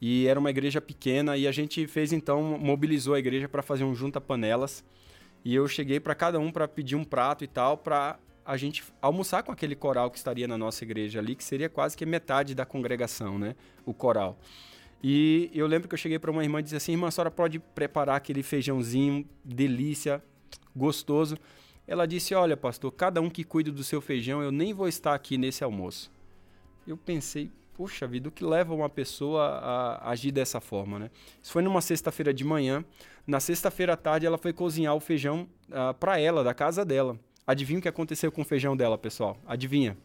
e 0.00 0.26
era 0.26 0.38
uma 0.38 0.50
igreja 0.50 0.80
pequena, 0.80 1.36
e 1.36 1.46
a 1.46 1.52
gente 1.52 1.86
fez 1.86 2.12
então, 2.12 2.58
mobilizou 2.58 3.14
a 3.14 3.18
igreja 3.18 3.48
para 3.48 3.62
fazer 3.62 3.84
um 3.84 3.94
junta-panelas, 3.94 4.84
e 5.44 5.54
eu 5.54 5.68
cheguei 5.68 6.00
para 6.00 6.14
cada 6.14 6.38
um 6.38 6.50
para 6.50 6.66
pedir 6.66 6.96
um 6.96 7.04
prato 7.04 7.44
e 7.44 7.46
tal, 7.46 7.76
para 7.76 8.18
a 8.44 8.56
gente 8.56 8.84
almoçar 9.00 9.42
com 9.42 9.52
aquele 9.52 9.74
coral 9.74 10.10
que 10.10 10.18
estaria 10.18 10.46
na 10.46 10.58
nossa 10.58 10.84
igreja 10.84 11.18
ali, 11.18 11.34
que 11.34 11.44
seria 11.44 11.68
quase 11.68 11.96
que 11.96 12.04
metade 12.04 12.54
da 12.54 12.66
congregação, 12.66 13.38
né? 13.38 13.54
O 13.86 13.94
coral. 13.94 14.38
E 15.02 15.50
eu 15.52 15.66
lembro 15.66 15.88
que 15.88 15.94
eu 15.94 15.98
cheguei 15.98 16.18
para 16.18 16.30
uma 16.30 16.42
irmã 16.42 16.60
e 16.60 16.62
disse 16.62 16.76
assim: 16.76 16.92
irmã, 16.92 17.08
a 17.08 17.10
senhora 17.10 17.30
pode 17.30 17.58
preparar 17.58 18.16
aquele 18.16 18.42
feijãozinho, 18.42 19.26
delícia, 19.44 20.22
gostoso. 20.74 21.38
Ela 21.86 22.06
disse: 22.06 22.34
Olha, 22.34 22.56
pastor, 22.56 22.90
cada 22.92 23.20
um 23.20 23.28
que 23.28 23.44
cuida 23.44 23.70
do 23.70 23.84
seu 23.84 24.00
feijão, 24.00 24.42
eu 24.42 24.50
nem 24.50 24.72
vou 24.72 24.88
estar 24.88 25.14
aqui 25.14 25.36
nesse 25.36 25.62
almoço. 25.62 26.10
Eu 26.86 26.96
pensei, 26.96 27.50
puxa 27.74 28.06
vida, 28.06 28.28
o 28.28 28.32
que 28.32 28.44
leva 28.44 28.72
uma 28.72 28.88
pessoa 28.88 29.44
a 29.44 30.10
agir 30.10 30.30
dessa 30.30 30.60
forma, 30.60 30.98
né? 30.98 31.10
Isso 31.42 31.52
foi 31.52 31.62
numa 31.62 31.80
sexta-feira 31.80 32.32
de 32.32 32.44
manhã. 32.44 32.84
Na 33.26 33.40
sexta-feira 33.40 33.94
à 33.94 33.96
tarde, 33.96 34.24
ela 34.24 34.38
foi 34.38 34.52
cozinhar 34.52 34.94
o 34.94 35.00
feijão 35.00 35.48
uh, 35.68 35.74
ah, 35.74 35.94
para 35.94 36.18
ela, 36.18 36.44
da 36.44 36.54
casa 36.54 36.84
dela. 36.84 37.18
Adivinha 37.46 37.78
o 37.78 37.82
que 37.82 37.88
aconteceu 37.88 38.30
com 38.30 38.42
o 38.42 38.44
feijão 38.44 38.76
dela, 38.76 38.96
pessoal? 38.96 39.36
Adivinha? 39.46 39.96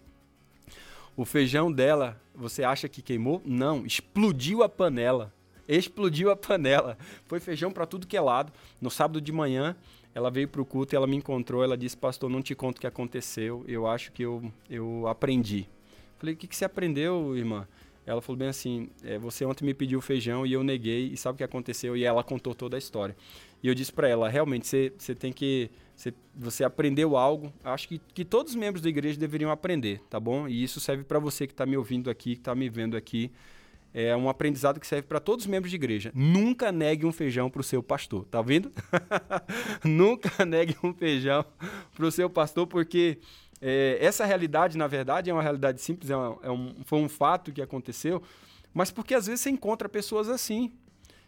O 1.16 1.26
feijão 1.26 1.72
dela, 1.72 2.20
você 2.34 2.64
acha 2.64 2.90
que 2.90 3.02
queimou? 3.02 3.42
Não, 3.46 3.86
explodiu 3.86 4.64
a 4.64 4.70
panela. 4.70 5.34
Explodiu 5.68 6.32
a 6.32 6.36
panela. 6.36 6.98
Foi 7.28 7.40
feijão 7.40 7.72
para 7.72 7.86
tudo 7.86 8.08
que 8.08 8.18
é 8.18 8.22
lado. 8.22 8.52
No 8.82 8.90
sábado 8.90 9.22
de 9.22 9.32
manhã, 9.32 9.76
ela 10.16 10.32
veio 10.32 10.48
para 10.48 10.62
o 10.62 10.66
culto 10.66 10.96
e 10.96 10.98
ela 10.98 11.06
me 11.06 11.16
encontrou. 11.16 11.64
Ela 11.64 11.78
disse: 11.78 11.96
Pastor, 11.96 12.30
não 12.30 12.42
te 12.42 12.56
conto 12.56 12.78
o 12.78 12.82
que 12.82 12.88
aconteceu. 12.88 13.64
Eu 13.68 13.86
acho 13.86 14.12
que 14.12 14.24
eu, 14.24 14.52
eu 14.70 15.08
aprendi. 15.08 15.70
Falei: 16.20 16.36
O 16.36 16.38
que, 16.38 16.48
que 16.48 16.56
você 16.56 16.66
aprendeu, 16.66 17.36
irmã? 17.36 17.68
Ela 18.06 18.22
falou 18.22 18.38
bem 18.38 18.50
assim: 18.50 18.90
é, 19.04 19.18
Você 19.18 19.46
ontem 19.46 19.66
me 19.66 19.74
pediu 19.74 20.02
feijão 20.02 20.46
e 20.46 20.54
eu 20.54 20.64
neguei. 20.64 21.08
E 21.08 21.18
sabe 21.18 21.36
o 21.36 21.38
que 21.38 21.44
aconteceu? 21.44 21.96
E 21.96 22.04
ela 22.04 22.24
contou 22.24 22.54
toda 22.54 22.78
a 22.78 22.80
história. 22.80 23.16
E 23.64 23.68
eu 23.68 23.74
disse 23.74 23.92
para 23.92 24.08
ela: 24.08 24.30
Realmente, 24.30 24.68
você, 24.68 24.94
você 24.98 25.16
tem 25.16 25.32
que 25.32 25.72
você, 25.96 26.14
você 26.34 26.64
aprendeu 26.64 27.18
algo. 27.18 27.54
Acho 27.64 27.88
que, 27.88 28.02
que 28.14 28.24
todos 28.24 28.54
os 28.54 28.56
membros 28.56 28.82
da 28.82 28.90
igreja 28.90 29.20
deveriam 29.20 29.52
aprender, 29.52 30.02
tá 30.10 30.20
bom? 30.20 30.48
E 30.48 30.64
isso 30.64 30.80
serve 30.80 31.04
para 31.04 31.20
você 31.20 31.46
que 31.46 31.54
está 31.54 31.66
me 31.66 31.76
ouvindo 31.76 32.10
aqui, 32.10 32.36
que 32.36 32.42
está 32.42 32.56
me 32.56 32.70
vendo 32.70 32.96
aqui. 32.96 33.32
É 33.94 34.16
um 34.16 34.30
aprendizado 34.30 34.80
que 34.80 34.88
serve 34.88 35.08
para 35.08 35.20
todos 35.20 35.46
os 35.46 35.50
membros 35.50 35.72
de 35.72 35.76
igreja. 35.76 36.12
Nunca 36.14 36.72
negue 36.72 37.06
um 37.06 37.12
feijão 37.12 37.50
para 37.50 37.60
o 37.60 37.64
seu 37.64 37.82
pastor, 37.82 38.24
tá 38.26 38.42
vendo? 38.42 38.72
Nunca 39.84 40.46
negue 40.46 40.76
um 40.84 40.94
feijão 40.94 41.44
para 41.96 42.06
o 42.06 42.12
seu 42.12 42.30
pastor, 42.30 42.68
porque 42.68 43.18
É, 43.62 43.98
essa 44.00 44.26
realidade, 44.26 44.78
na 44.78 44.88
verdade, 44.88 45.30
é 45.30 45.34
uma 45.34 45.42
realidade 45.42 45.82
simples, 45.82 46.10
é, 46.10 46.16
uma, 46.16 46.38
é 46.44 46.52
um, 46.52 46.76
foi 46.86 47.00
um 47.00 47.10
fato 47.10 47.52
que 47.52 47.62
aconteceu, 47.62 48.22
mas 48.74 48.92
porque 48.92 49.14
às 49.14 49.28
vezes 49.28 49.42
você 49.42 49.50
encontra 49.50 49.90
pessoas 49.90 50.30
assim. 50.30 50.72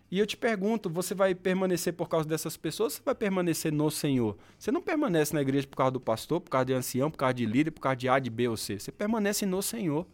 E 0.10 0.20
eu 0.20 0.28
te 0.28 0.36
pergunto, 0.36 0.90
você 0.90 1.16
vai 1.16 1.34
permanecer 1.34 1.94
por 1.94 2.10
causa 2.10 2.28
dessas 2.28 2.58
pessoas 2.58 2.94
ou 2.94 2.98
você 2.98 3.04
vai 3.04 3.16
permanecer 3.16 3.72
no 3.72 3.90
Senhor? 3.90 4.38
Você 4.60 4.70
não 4.70 4.82
permanece 4.82 5.34
na 5.34 5.42
igreja 5.42 5.66
por 5.66 5.78
causa 5.78 5.92
do 5.92 6.02
pastor, 6.02 6.42
por 6.42 6.50
causa 6.50 6.66
de 6.66 6.74
ancião, 6.74 7.10
por 7.10 7.18
causa 7.18 7.34
de 7.34 7.46
líder, 7.46 7.72
por 7.72 7.80
causa 7.80 7.96
de 7.96 8.10
A, 8.10 8.20
de 8.20 8.30
B 8.30 8.50
ou 8.50 8.58
C. 8.58 8.78
Você 8.78 8.92
permanece 8.92 9.46
no 9.46 9.62
Senhor. 9.62 10.06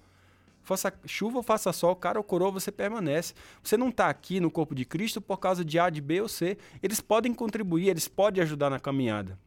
Faça 0.62 0.94
chuva 1.06 1.38
ou 1.38 1.44
faça 1.44 1.74
sol, 1.74 1.96
cara 1.96 2.20
ou 2.20 2.24
coroa, 2.24 2.52
você 2.52 2.72
permanece. 2.72 3.34
Você 3.64 3.76
não 3.76 3.90
está 3.90 4.08
aqui 4.08 4.40
no 4.40 4.52
corpo 4.52 4.76
de 4.76 4.86
Cristo 4.86 5.20
por 5.20 5.38
causa 5.38 5.66
de 5.66 5.80
A, 5.80 5.90
de 5.90 6.00
B 6.00 6.22
ou 6.22 6.28
C. 6.28 6.60
Eles 6.84 7.02
podem 7.02 7.34
contribuir, 7.34 7.88
eles 7.88 8.08
podem 8.08 8.44
ajudar 8.44 8.70
na 8.70 8.80
caminhada. 8.80 9.40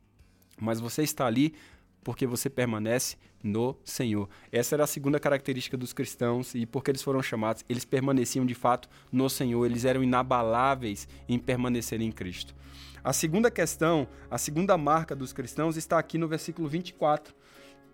Mas 0.58 0.80
você 0.80 1.04
está 1.04 1.26
ali 1.26 1.54
porque 2.02 2.26
você 2.26 2.49
permanece 2.49 3.16
no 3.42 3.76
Senhor. 3.85 4.28
Essa 4.52 4.76
era 4.76 4.85
a 4.85 4.87
segunda 4.87 5.19
característica 5.19 5.76
dos 5.76 5.92
cristãos 5.92 6.54
e 6.54 6.66
porque 6.66 6.90
eles 6.90 7.02
foram 7.02 7.23
chamados, 7.23 7.64
eles 7.69 7.85
permaneciam 7.85 8.45
de 8.45 8.54
fato 8.54 8.88
no 9.11 9.28
Senhor, 9.28 9.64
eles 9.64 9.85
eram 9.85 10.02
inabaláveis 10.02 11.09
em 11.28 11.38
permanecer 11.38 12.00
em 12.00 12.12
Cristo. 12.12 12.54
A 13.02 13.12
segunda 13.12 13.50
questão, 13.50 14.07
a 14.30 14.37
segunda 14.37 14.76
marca 14.76 15.16
dos 15.16 15.33
cristãos 15.33 15.76
está 15.76 15.99
aqui 15.99 16.19
no 16.19 16.28
versículo 16.28 16.69
24. 16.69 17.35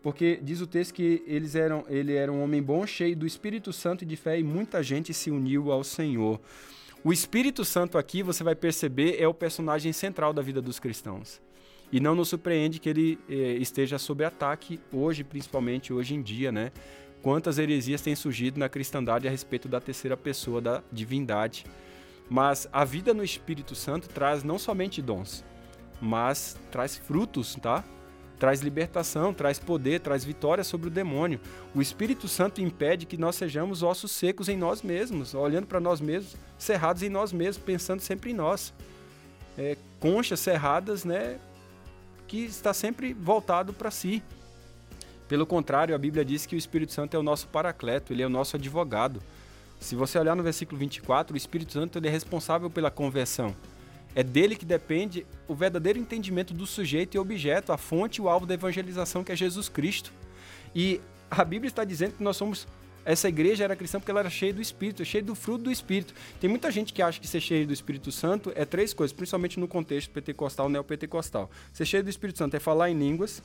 Porque 0.03 0.39
diz 0.41 0.61
o 0.61 0.69
texto 0.69 0.95
que 0.95 1.23
eles 1.27 1.57
eram, 1.57 1.85
ele 1.89 2.15
era 2.15 2.31
um 2.31 2.41
homem 2.41 2.63
bom, 2.63 2.87
cheio 2.87 3.17
do 3.17 3.27
Espírito 3.27 3.73
Santo 3.73 4.05
e 4.05 4.07
de 4.07 4.15
fé, 4.15 4.39
e 4.39 4.45
muita 4.45 4.81
gente 4.81 5.13
se 5.13 5.33
uniu 5.33 5.73
ao 5.73 5.83
Senhor. 5.83 6.41
O 7.03 7.13
Espírito 7.13 7.65
Santo 7.65 7.99
aqui, 7.99 8.23
você 8.23 8.45
vai 8.45 8.55
perceber, 8.55 9.21
é 9.21 9.27
o 9.27 9.35
personagem 9.35 9.93
central 9.93 10.33
da 10.33 10.43
vida 10.43 10.63
dos 10.63 10.79
cristãos. 10.79 11.41
E 11.93 12.00
não 12.00 12.14
nos 12.14 12.28
surpreende 12.28 12.78
que 12.78 12.88
ele 12.88 13.19
eh, 13.28 13.57
esteja 13.61 13.99
sob 13.99 14.25
ataque 14.25 14.81
hoje, 14.93 15.23
principalmente 15.23 15.93
hoje 15.93 16.14
em 16.14 16.23
dia, 16.23 16.50
né? 16.50 16.73
Quantas 17.23 17.59
heresias 17.59 18.00
têm 18.00 18.14
surgido 18.14 18.59
na 18.59 18.69
cristandade 18.69 19.26
a 19.26 19.31
respeito 19.31 19.69
da 19.69 19.81
terceira 19.81 20.16
pessoa 20.16 20.61
da 20.61 20.83
divindade. 20.93 21.64
Mas 22.28 22.69
a 22.73 22.85
vida 22.85 23.14
no 23.14 23.23
Espírito 23.23 23.75
Santo 23.75 24.09
traz 24.09 24.43
não 24.43 24.59
somente 24.59 25.00
dons, 25.00 25.45
mas 26.00 26.57
traz 26.71 26.97
frutos, 26.97 27.57
tá? 27.57 27.85
Traz 28.38 28.61
libertação, 28.61 29.33
traz 29.33 29.59
poder, 29.59 30.00
traz 30.00 30.25
vitória 30.25 30.62
sobre 30.62 30.88
o 30.88 30.90
demônio. 30.90 31.40
O 31.75 31.81
Espírito 31.81 32.28
Santo 32.28 32.61
impede 32.61 33.07
que 33.07 33.16
nós 33.16 33.37
sejamos 33.37 33.83
ossos 33.83 34.11
secos 34.11 34.49
em 34.49 34.57
nós 34.57 34.83
mesmos, 34.83 35.35
olhando 35.35 35.66
para 35.66 35.81
nós 35.81 36.00
mesmos, 36.00 36.37
cerrados 36.59 37.02
em 37.02 37.09
nós 37.09 37.33
mesmos, 37.33 37.64
pensando 37.64 38.00
sempre 38.00 38.33
em 38.33 38.35
nós. 38.35 38.75
É, 39.57 39.76
conchas 39.99 40.40
cerradas, 40.40 41.02
né? 41.05 41.38
Que 42.26 42.45
está 42.45 42.75
sempre 42.75 43.12
voltado 43.12 43.73
para 43.73 43.90
si. 43.90 44.23
Pelo 45.28 45.47
contrário, 45.47 45.95
a 45.95 45.99
Bíblia 45.99 46.25
diz 46.25 46.47
que 46.47 46.54
o 46.54 46.59
Espírito 46.59 46.92
Santo 46.92 47.16
é 47.16 47.18
o 47.18 47.23
nosso 47.23 47.49
paracleto, 47.49 48.12
ele 48.12 48.23
é 48.23 48.26
o 48.26 48.30
nosso 48.30 48.56
advogado. 48.56 49.21
Se 49.80 49.95
você 49.95 50.18
olhar 50.18 50.37
no 50.37 50.42
versículo 50.42 50.78
24, 50.78 51.35
o 51.35 51.37
Espírito 51.37 51.73
Santo 51.73 51.99
ele 51.99 52.09
é 52.09 52.11
responsável 52.11 52.71
pela 52.71 52.90
conversão. 52.90 53.54
É 54.14 54.23
dele 54.23 54.56
que 54.56 54.64
depende 54.64 55.26
o 55.47 55.54
verdadeiro 55.54 55.99
entendimento 55.99 56.54
do 56.54 56.66
sujeito 56.66 57.16
e 57.16 57.18
objeto, 57.18 57.73
a 57.73 57.76
fonte 57.76 58.16
e 58.16 58.23
o 58.23 58.28
alvo 58.28 58.47
da 58.47 58.54
evangelização 58.54 59.23
que 59.23 59.33
é 59.33 59.37
Jesus 59.37 59.68
Cristo. 59.68 60.12
E 60.75 61.00
a 61.30 61.45
Bíblia 61.45 61.68
está 61.68 61.85
dizendo 61.85 62.12
que 62.12 62.23
nós 62.23 62.37
somos 62.37 62.66
essa 63.07 63.29
igreja 63.29 63.63
era 63.63 63.77
cristã 63.77 64.01
porque 64.01 64.11
ela 64.11 64.21
era 64.21 64.29
cheia 64.29 64.53
do 64.53 64.61
Espírito, 64.61 65.05
cheia 65.05 65.23
do 65.23 65.37
fruto 65.37 65.65
do 65.65 65.71
Espírito. 65.71 66.13
Tem 66.41 66.51
muita 66.51 66.71
gente 66.73 66.93
que 66.93 67.01
acha 67.01 67.21
que 67.21 67.29
ser 67.29 67.41
cheio 67.41 67.65
do 67.65 67.73
Espírito 67.73 68.11
Santo 68.11 68.53
é 68.57 68.65
três 68.65 68.93
coisas, 68.93 69.15
principalmente 69.15 69.61
no 69.61 69.69
contexto 69.69 70.11
pentecostal, 70.11 70.69
neopentecostal. 70.69 71.49
Ser 71.73 71.85
cheio 71.85 72.03
do 72.03 72.11
Espírito 72.11 72.39
Santo 72.39 72.57
é 72.57 72.61
falar 72.61 72.91
em 72.91 72.99
línguas, 72.99 73.41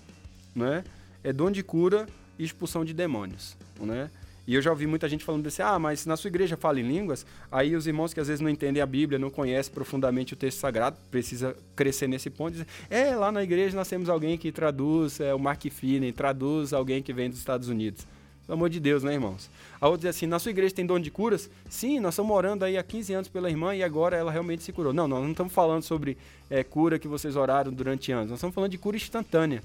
né? 0.55 0.83
é 1.23 1.31
dom 1.31 1.51
de 1.51 1.63
cura 1.63 2.07
e 2.39 2.43
expulsão 2.43 2.83
de 2.83 2.91
demônios. 2.91 3.55
Né? 3.79 4.09
E 4.47 4.55
eu 4.55 4.61
já 4.61 4.71
ouvi 4.71 4.87
muita 4.87 5.07
gente 5.07 5.23
falando 5.23 5.45
assim: 5.45 5.61
ah, 5.61 5.77
mas 5.77 6.05
na 6.05 6.17
sua 6.17 6.27
igreja 6.27 6.57
fala 6.57 6.79
em 6.79 6.83
línguas, 6.83 7.25
aí 7.51 7.75
os 7.75 7.85
irmãos 7.85 8.13
que 8.13 8.19
às 8.19 8.27
vezes 8.27 8.41
não 8.41 8.49
entendem 8.49 8.81
a 8.81 8.85
Bíblia, 8.85 9.19
não 9.19 9.29
conhecem 9.29 9.71
profundamente 9.71 10.33
o 10.33 10.35
texto 10.35 10.57
sagrado, 10.57 10.97
precisa 11.11 11.55
crescer 11.75 12.07
nesse 12.07 12.29
ponto, 12.29 12.53
dizem: 12.53 12.67
é, 12.89 13.15
lá 13.15 13.31
na 13.31 13.43
igreja 13.43 13.75
nós 13.75 13.87
temos 13.87 14.09
alguém 14.09 14.37
que 14.37 14.51
traduz, 14.51 15.19
é 15.19 15.33
o 15.33 15.39
Mark 15.39 15.63
Finney, 15.69 16.11
traduz 16.11 16.73
alguém 16.73 17.03
que 17.03 17.13
vem 17.13 17.29
dos 17.29 17.37
Estados 17.37 17.69
Unidos. 17.69 18.07
Pelo 18.51 18.59
amor 18.59 18.69
de 18.69 18.81
Deus, 18.81 19.01
né, 19.01 19.13
irmãos? 19.13 19.49
A 19.79 19.87
outra 19.87 20.09
diz 20.09 20.17
assim: 20.17 20.27
na 20.27 20.37
sua 20.37 20.51
igreja 20.51 20.75
tem 20.75 20.85
dom 20.85 20.99
de 20.99 21.09
curas? 21.09 21.49
Sim, 21.69 22.01
nós 22.01 22.15
estamos 22.15 22.35
orando 22.35 22.65
aí 22.65 22.77
há 22.77 22.83
15 22.83 23.13
anos 23.13 23.27
pela 23.29 23.49
irmã 23.49 23.73
e 23.73 23.81
agora 23.81 24.17
ela 24.17 24.29
realmente 24.29 24.61
se 24.61 24.73
curou. 24.73 24.91
Não, 24.91 25.07
nós 25.07 25.23
não 25.23 25.31
estamos 25.31 25.53
falando 25.53 25.83
sobre 25.83 26.17
é, 26.49 26.61
cura 26.61 26.99
que 26.99 27.07
vocês 27.07 27.37
oraram 27.37 27.71
durante 27.71 28.11
anos. 28.11 28.29
Nós 28.29 28.39
estamos 28.39 28.53
falando 28.53 28.71
de 28.71 28.77
cura 28.77 28.97
instantânea. 28.97 29.63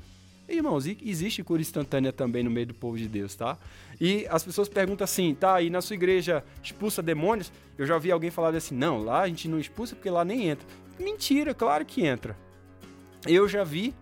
Irmãos, 0.49 0.87
existe 0.87 1.42
cura 1.42 1.61
instantânea 1.61 2.12
também 2.12 2.44
no 2.44 2.51
meio 2.51 2.68
do 2.68 2.75
povo 2.75 2.96
de 2.96 3.09
Deus, 3.09 3.35
tá? 3.35 3.59
E 4.01 4.25
as 4.31 4.44
pessoas 4.44 4.68
perguntam 4.68 5.05
assim, 5.05 5.35
tá, 5.35 5.61
e 5.61 5.68
na 5.68 5.83
sua 5.83 5.94
igreja 5.94 6.44
expulsa 6.62 7.03
demônios? 7.03 7.51
Eu 7.77 7.87
já 7.87 7.99
vi 7.99 8.12
alguém 8.12 8.31
falar 8.31 8.55
assim, 8.55 8.77
não, 8.77 9.03
lá 9.03 9.22
a 9.22 9.27
gente 9.27 9.49
não 9.49 9.59
expulsa 9.59 9.96
porque 9.96 10.09
lá 10.09 10.25
nem 10.25 10.46
entra. 10.46 10.64
Mentira, 10.96 11.53
claro 11.53 11.85
que 11.85 12.07
entra. 12.07 12.37
Eu 13.27 13.49
já 13.49 13.64
vi, 13.64 13.92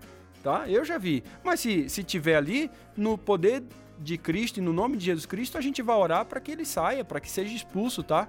tá? 0.43 0.69
Eu 0.69 0.85
já 0.85 0.99
vi. 0.99 1.25
Mas 1.43 1.61
se, 1.61 1.89
se 1.89 2.05
tiver 2.05 2.37
ali, 2.37 2.71
no 2.95 3.17
poder 3.17 3.63
de 3.99 4.19
Cristo 4.19 4.59
e 4.59 4.61
no 4.61 4.73
nome 4.73 4.97
de 4.97 5.05
Jesus 5.05 5.27
Cristo, 5.27 5.59
a 5.59 5.61
gente 5.61 5.83
vai 5.83 5.97
orar 5.97 6.25
para 6.27 6.41
que 6.41 6.51
ele 6.51 6.65
saia, 6.65 7.05
para 7.05 7.21
que 7.21 7.31
seja 7.31 7.55
expulso, 7.55 8.03
tá? 8.03 8.29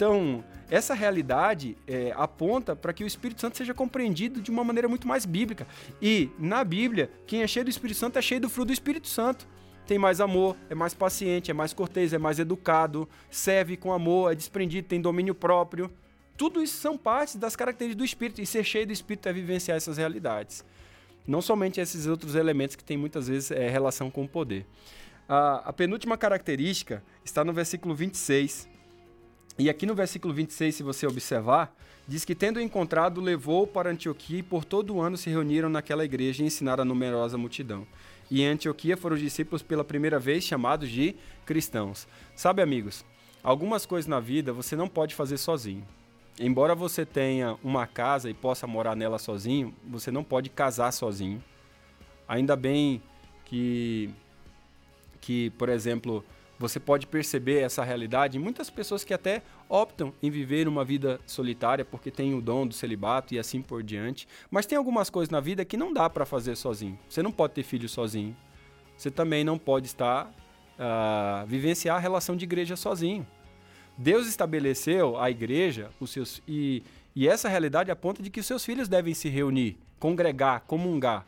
Então, 0.00 0.42
essa 0.70 0.94
realidade 0.94 1.76
é, 1.86 2.14
aponta 2.16 2.74
para 2.74 2.90
que 2.90 3.04
o 3.04 3.06
Espírito 3.06 3.40
Santo 3.40 3.58
seja 3.58 3.74
compreendido 3.74 4.40
de 4.40 4.50
uma 4.50 4.64
maneira 4.64 4.88
muito 4.88 5.06
mais 5.06 5.26
bíblica. 5.26 5.66
E, 6.00 6.30
na 6.38 6.64
Bíblia, 6.64 7.10
quem 7.26 7.42
é 7.42 7.46
cheio 7.46 7.66
do 7.66 7.70
Espírito 7.70 7.98
Santo 7.98 8.18
é 8.18 8.22
cheio 8.22 8.40
do 8.40 8.48
fruto 8.48 8.68
do 8.68 8.72
Espírito 8.72 9.08
Santo. 9.08 9.46
Tem 9.86 9.98
mais 9.98 10.18
amor, 10.18 10.56
é 10.70 10.74
mais 10.74 10.94
paciente, 10.94 11.50
é 11.50 11.54
mais 11.54 11.74
cortês, 11.74 12.14
é 12.14 12.18
mais 12.18 12.38
educado, 12.38 13.06
serve 13.28 13.76
com 13.76 13.92
amor, 13.92 14.32
é 14.32 14.34
desprendido, 14.34 14.88
tem 14.88 15.02
domínio 15.02 15.34
próprio. 15.34 15.92
Tudo 16.34 16.62
isso 16.62 16.78
são 16.78 16.96
partes 16.96 17.36
das 17.36 17.54
características 17.54 17.98
do 17.98 18.04
Espírito. 18.04 18.40
E 18.40 18.46
ser 18.46 18.64
cheio 18.64 18.86
do 18.86 18.94
Espírito 18.94 19.28
é 19.28 19.32
vivenciar 19.34 19.76
essas 19.76 19.98
realidades. 19.98 20.64
Não 21.30 21.40
somente 21.40 21.80
esses 21.80 22.08
outros 22.08 22.34
elementos 22.34 22.74
que 22.74 22.82
têm 22.82 22.96
muitas 22.96 23.28
vezes 23.28 23.52
é, 23.52 23.68
relação 23.68 24.10
com 24.10 24.24
o 24.24 24.28
poder. 24.28 24.66
A, 25.28 25.68
a 25.68 25.72
penúltima 25.72 26.18
característica 26.18 27.04
está 27.24 27.44
no 27.44 27.52
versículo 27.52 27.94
26. 27.94 28.68
E 29.56 29.70
aqui 29.70 29.86
no 29.86 29.94
versículo 29.94 30.34
26, 30.34 30.74
se 30.74 30.82
você 30.82 31.06
observar, 31.06 31.72
diz 32.08 32.24
que 32.24 32.34
tendo 32.34 32.60
encontrado, 32.60 33.20
levou 33.20 33.64
para 33.64 33.90
Antioquia 33.90 34.40
e 34.40 34.42
por 34.42 34.64
todo 34.64 34.96
o 34.96 35.00
ano 35.00 35.16
se 35.16 35.30
reuniram 35.30 35.68
naquela 35.68 36.04
igreja 36.04 36.42
e 36.42 36.46
ensinaram 36.46 36.82
a 36.82 36.84
numerosa 36.84 37.38
multidão. 37.38 37.86
E 38.28 38.42
em 38.42 38.48
Antioquia 38.48 38.96
foram 38.96 39.14
os 39.14 39.22
discípulos 39.22 39.62
pela 39.62 39.84
primeira 39.84 40.18
vez 40.18 40.42
chamados 40.42 40.90
de 40.90 41.14
cristãos. 41.46 42.08
Sabe, 42.34 42.60
amigos, 42.60 43.04
algumas 43.40 43.86
coisas 43.86 44.08
na 44.08 44.18
vida 44.18 44.52
você 44.52 44.74
não 44.74 44.88
pode 44.88 45.14
fazer 45.14 45.36
sozinho 45.36 45.86
embora 46.40 46.74
você 46.74 47.04
tenha 47.04 47.56
uma 47.62 47.86
casa 47.86 48.30
e 48.30 48.34
possa 48.34 48.66
morar 48.66 48.96
nela 48.96 49.18
sozinho, 49.18 49.74
você 49.86 50.10
não 50.10 50.24
pode 50.24 50.48
casar 50.48 50.90
sozinho. 50.90 51.42
Ainda 52.26 52.56
bem 52.56 53.02
que, 53.44 54.10
que 55.20 55.50
por 55.50 55.68
exemplo, 55.68 56.24
você 56.58 56.80
pode 56.80 57.06
perceber 57.06 57.60
essa 57.60 57.84
realidade 57.84 58.38
em 58.38 58.40
muitas 58.40 58.70
pessoas 58.70 59.04
que 59.04 59.12
até 59.12 59.42
optam 59.68 60.12
em 60.22 60.30
viver 60.30 60.66
uma 60.66 60.84
vida 60.84 61.20
solitária 61.26 61.84
porque 61.84 62.10
tem 62.10 62.34
o 62.34 62.40
dom 62.40 62.66
do 62.66 62.74
celibato 62.74 63.34
e 63.34 63.38
assim 63.38 63.60
por 63.60 63.82
diante. 63.82 64.26
Mas 64.50 64.66
tem 64.66 64.78
algumas 64.78 65.10
coisas 65.10 65.30
na 65.30 65.40
vida 65.40 65.64
que 65.64 65.76
não 65.76 65.92
dá 65.92 66.08
para 66.08 66.24
fazer 66.24 66.56
sozinho. 66.56 66.98
Você 67.08 67.22
não 67.22 67.32
pode 67.32 67.54
ter 67.54 67.62
filho 67.62 67.88
sozinho. 67.88 68.36
Você 68.96 69.10
também 69.10 69.44
não 69.44 69.58
pode 69.58 69.86
estar 69.86 70.26
uh, 70.26 71.46
vivenciar 71.46 71.96
a 71.96 71.98
relação 71.98 72.36
de 72.36 72.44
igreja 72.44 72.76
sozinho. 72.76 73.26
Deus 74.02 74.26
estabeleceu 74.26 75.20
a 75.20 75.30
igreja, 75.30 75.90
os 76.00 76.10
seus 76.10 76.40
e, 76.48 76.82
e 77.14 77.28
essa 77.28 77.50
realidade 77.50 77.90
aponta 77.90 78.22
de 78.22 78.30
que 78.30 78.40
os 78.40 78.46
seus 78.46 78.64
filhos 78.64 78.88
devem 78.88 79.12
se 79.12 79.28
reunir, 79.28 79.76
congregar, 79.98 80.62
comungar. 80.66 81.26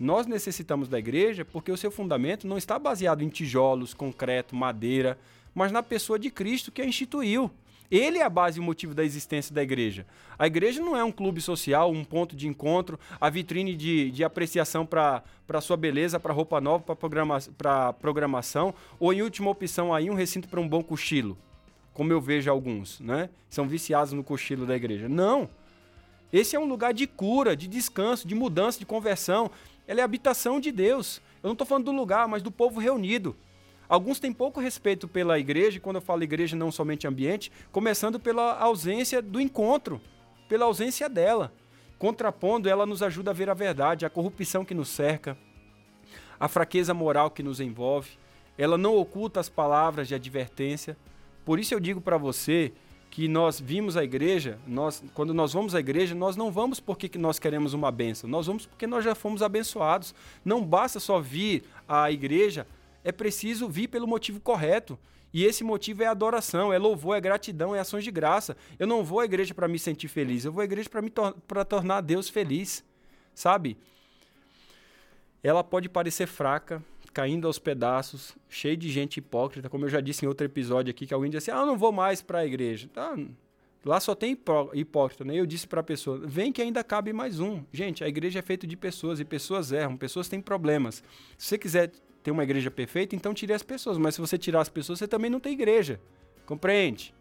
Nós 0.00 0.26
necessitamos 0.26 0.88
da 0.88 0.98
igreja 0.98 1.44
porque 1.44 1.70
o 1.70 1.76
seu 1.76 1.90
fundamento 1.90 2.46
não 2.46 2.56
está 2.56 2.78
baseado 2.78 3.20
em 3.20 3.28
tijolos, 3.28 3.92
concreto, 3.92 4.56
madeira, 4.56 5.18
mas 5.54 5.70
na 5.70 5.82
pessoa 5.82 6.18
de 6.18 6.30
Cristo 6.30 6.72
que 6.72 6.80
a 6.80 6.86
instituiu. 6.86 7.50
Ele 7.90 8.16
é 8.16 8.22
a 8.22 8.30
base 8.30 8.58
e 8.58 8.60
o 8.60 8.64
motivo 8.64 8.94
da 8.94 9.04
existência 9.04 9.54
da 9.54 9.62
igreja. 9.62 10.06
A 10.38 10.46
igreja 10.46 10.80
não 10.80 10.96
é 10.96 11.04
um 11.04 11.12
clube 11.12 11.42
social, 11.42 11.92
um 11.92 12.04
ponto 12.06 12.34
de 12.34 12.48
encontro, 12.48 12.98
a 13.20 13.28
vitrine 13.28 13.76
de, 13.76 14.10
de 14.10 14.24
apreciação 14.24 14.86
para 14.86 15.60
sua 15.60 15.76
beleza, 15.76 16.18
para 16.18 16.32
roupa 16.32 16.58
nova, 16.58 16.82
para 16.84 16.96
programa, 16.96 17.38
programação, 18.00 18.72
ou 18.98 19.12
em 19.12 19.20
última 19.20 19.50
opção 19.50 19.92
aí 19.92 20.08
um 20.08 20.14
recinto 20.14 20.48
para 20.48 20.58
um 20.58 20.66
bom 20.66 20.82
cochilo 20.82 21.36
como 21.94 22.12
eu 22.12 22.20
vejo 22.20 22.50
alguns, 22.50 23.00
né? 23.00 23.30
São 23.48 23.66
viciados 23.66 24.12
no 24.12 24.22
cochilo 24.22 24.66
da 24.66 24.76
igreja. 24.76 25.08
Não! 25.08 25.48
Esse 26.32 26.56
é 26.56 26.58
um 26.58 26.64
lugar 26.64 26.92
de 26.92 27.06
cura, 27.06 27.56
de 27.56 27.68
descanso, 27.68 28.26
de 28.26 28.34
mudança, 28.34 28.78
de 28.78 28.84
conversão. 28.84 29.50
Ela 29.86 30.00
é 30.00 30.02
a 30.02 30.04
habitação 30.04 30.58
de 30.58 30.72
Deus. 30.72 31.22
Eu 31.40 31.48
não 31.48 31.52
estou 31.52 31.66
falando 31.66 31.84
do 31.84 31.92
lugar, 31.92 32.26
mas 32.26 32.42
do 32.42 32.50
povo 32.50 32.80
reunido. 32.80 33.36
Alguns 33.88 34.18
têm 34.18 34.32
pouco 34.32 34.60
respeito 34.60 35.06
pela 35.06 35.38
igreja, 35.38 35.76
e 35.76 35.80
quando 35.80 35.96
eu 35.96 36.02
falo 36.02 36.24
igreja, 36.24 36.56
não 36.56 36.72
somente 36.72 37.06
ambiente, 37.06 37.52
começando 37.70 38.18
pela 38.18 38.58
ausência 38.58 39.22
do 39.22 39.40
encontro, 39.40 40.00
pela 40.48 40.64
ausência 40.64 41.08
dela. 41.08 41.52
Contrapondo, 41.98 42.68
ela 42.68 42.84
nos 42.84 43.02
ajuda 43.02 43.30
a 43.30 43.34
ver 43.34 43.48
a 43.48 43.54
verdade, 43.54 44.04
a 44.04 44.10
corrupção 44.10 44.64
que 44.64 44.74
nos 44.74 44.88
cerca, 44.88 45.38
a 46.40 46.48
fraqueza 46.48 46.92
moral 46.92 47.30
que 47.30 47.42
nos 47.42 47.60
envolve, 47.60 48.18
ela 48.58 48.76
não 48.76 48.96
oculta 48.96 49.38
as 49.38 49.48
palavras 49.48 50.08
de 50.08 50.14
advertência. 50.14 50.96
Por 51.44 51.58
isso 51.58 51.74
eu 51.74 51.80
digo 51.80 52.00
para 52.00 52.16
você 52.16 52.72
que 53.10 53.28
nós 53.28 53.60
vimos 53.60 53.96
a 53.96 54.02
igreja, 54.02 54.58
nós, 54.66 55.04
quando 55.14 55.32
nós 55.32 55.52
vamos 55.52 55.72
à 55.74 55.78
igreja, 55.78 56.16
nós 56.16 56.36
não 56.36 56.50
vamos 56.50 56.80
porque 56.80 57.16
nós 57.16 57.38
queremos 57.38 57.72
uma 57.72 57.92
benção, 57.92 58.28
nós 58.28 58.48
vamos 58.48 58.66
porque 58.66 58.88
nós 58.88 59.04
já 59.04 59.14
fomos 59.14 59.40
abençoados. 59.40 60.12
Não 60.44 60.64
basta 60.64 60.98
só 60.98 61.20
vir 61.20 61.62
à 61.86 62.10
igreja, 62.10 62.66
é 63.04 63.12
preciso 63.12 63.68
vir 63.68 63.86
pelo 63.86 64.06
motivo 64.06 64.40
correto. 64.40 64.98
E 65.32 65.44
esse 65.44 65.62
motivo 65.64 66.02
é 66.02 66.06
adoração, 66.06 66.72
é 66.72 66.78
louvor, 66.78 67.16
é 67.16 67.20
gratidão, 67.20 67.74
é 67.74 67.80
ações 67.80 68.04
de 68.04 68.10
graça. 68.10 68.56
Eu 68.78 68.86
não 68.86 69.04
vou 69.04 69.20
à 69.20 69.24
igreja 69.24 69.52
para 69.54 69.68
me 69.68 69.78
sentir 69.78 70.08
feliz, 70.08 70.44
eu 70.44 70.52
vou 70.52 70.62
à 70.62 70.64
igreja 70.64 70.88
para 70.88 71.02
tor 71.08 71.34
tornar 71.64 72.00
Deus 72.00 72.28
feliz, 72.28 72.84
sabe? 73.34 73.76
Ela 75.42 75.62
pode 75.62 75.88
parecer 75.88 76.26
fraca, 76.26 76.82
caindo 77.14 77.46
aos 77.46 77.60
pedaços, 77.60 78.36
cheio 78.48 78.76
de 78.76 78.90
gente 78.90 79.18
hipócrita, 79.18 79.70
como 79.70 79.84
eu 79.84 79.88
já 79.88 80.00
disse 80.00 80.24
em 80.24 80.28
outro 80.28 80.44
episódio 80.44 80.90
aqui, 80.90 81.06
que 81.06 81.14
alguém 81.14 81.30
disse 81.30 81.50
assim, 81.50 81.58
ah, 81.58 81.62
eu 81.62 81.66
não 81.66 81.78
vou 81.78 81.92
mais 81.92 82.20
para 82.20 82.40
a 82.40 82.46
igreja. 82.46 82.90
Tá, 82.92 83.16
lá 83.84 84.00
só 84.00 84.14
tem 84.14 84.36
hipócrita, 84.74 85.24
né? 85.24 85.36
Eu 85.36 85.46
disse 85.46 85.66
para 85.66 85.80
a 85.80 85.84
pessoa, 85.84 86.18
vem 86.18 86.52
que 86.52 86.60
ainda 86.60 86.82
cabe 86.82 87.12
mais 87.12 87.38
um. 87.38 87.62
Gente, 87.72 88.02
a 88.02 88.08
igreja 88.08 88.40
é 88.40 88.42
feita 88.42 88.66
de 88.66 88.76
pessoas 88.76 89.20
e 89.20 89.24
pessoas 89.24 89.70
erram, 89.70 89.96
pessoas 89.96 90.28
têm 90.28 90.40
problemas. 90.40 91.04
Se 91.38 91.46
você 91.46 91.58
quiser 91.58 91.92
ter 92.22 92.32
uma 92.32 92.42
igreja 92.42 92.70
perfeita, 92.70 93.14
então 93.14 93.32
tire 93.32 93.52
as 93.52 93.62
pessoas, 93.62 93.96
mas 93.96 94.16
se 94.16 94.20
você 94.20 94.36
tirar 94.36 94.60
as 94.60 94.68
pessoas, 94.68 94.98
você 94.98 95.06
também 95.06 95.30
não 95.30 95.38
tem 95.38 95.52
igreja. 95.52 96.00
Compreende? 96.44 97.14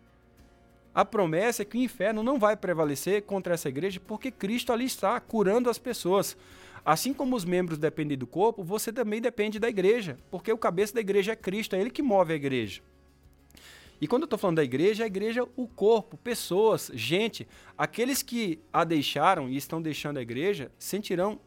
A 0.95 1.03
promessa 1.03 1.61
é 1.61 1.65
que 1.65 1.77
o 1.77 1.81
inferno 1.81 2.23
não 2.23 2.39
vai 2.39 2.55
prevalecer 2.55 3.23
contra 3.23 3.53
essa 3.53 3.69
igreja 3.69 3.99
porque 3.99 4.31
Cristo 4.31 4.71
ali 4.71 4.85
está 4.85 5.19
curando 5.19 5.69
as 5.69 5.77
pessoas. 5.77 6.37
Assim 6.85 7.13
como 7.13 7.35
os 7.35 7.45
membros 7.45 7.77
dependem 7.77 8.17
do 8.17 8.27
corpo, 8.27 8.63
você 8.63 8.91
também 8.91 9.21
depende 9.21 9.57
da 9.57 9.69
igreja, 9.69 10.17
porque 10.29 10.51
o 10.51 10.57
cabeça 10.57 10.93
da 10.93 10.99
igreja 10.99 11.31
é 11.31 11.35
Cristo, 11.35 11.75
é 11.75 11.79
ele 11.79 11.89
que 11.89 12.01
move 12.01 12.33
a 12.33 12.35
igreja. 12.35 12.81
E 14.01 14.07
quando 14.07 14.23
eu 14.23 14.25
estou 14.25 14.37
falando 14.37 14.57
da 14.57 14.63
igreja, 14.65 15.05
a 15.05 15.07
igreja 15.07 15.41
é 15.41 15.47
o 15.55 15.65
corpo, 15.65 16.17
pessoas, 16.17 16.91
gente. 16.93 17.47
Aqueles 17.77 18.21
que 18.21 18.59
a 18.71 18.83
deixaram 18.83 19.47
e 19.47 19.55
estão 19.55 19.81
deixando 19.81 20.17
a 20.17 20.21
igreja 20.21 20.69
sentirão 20.77 21.39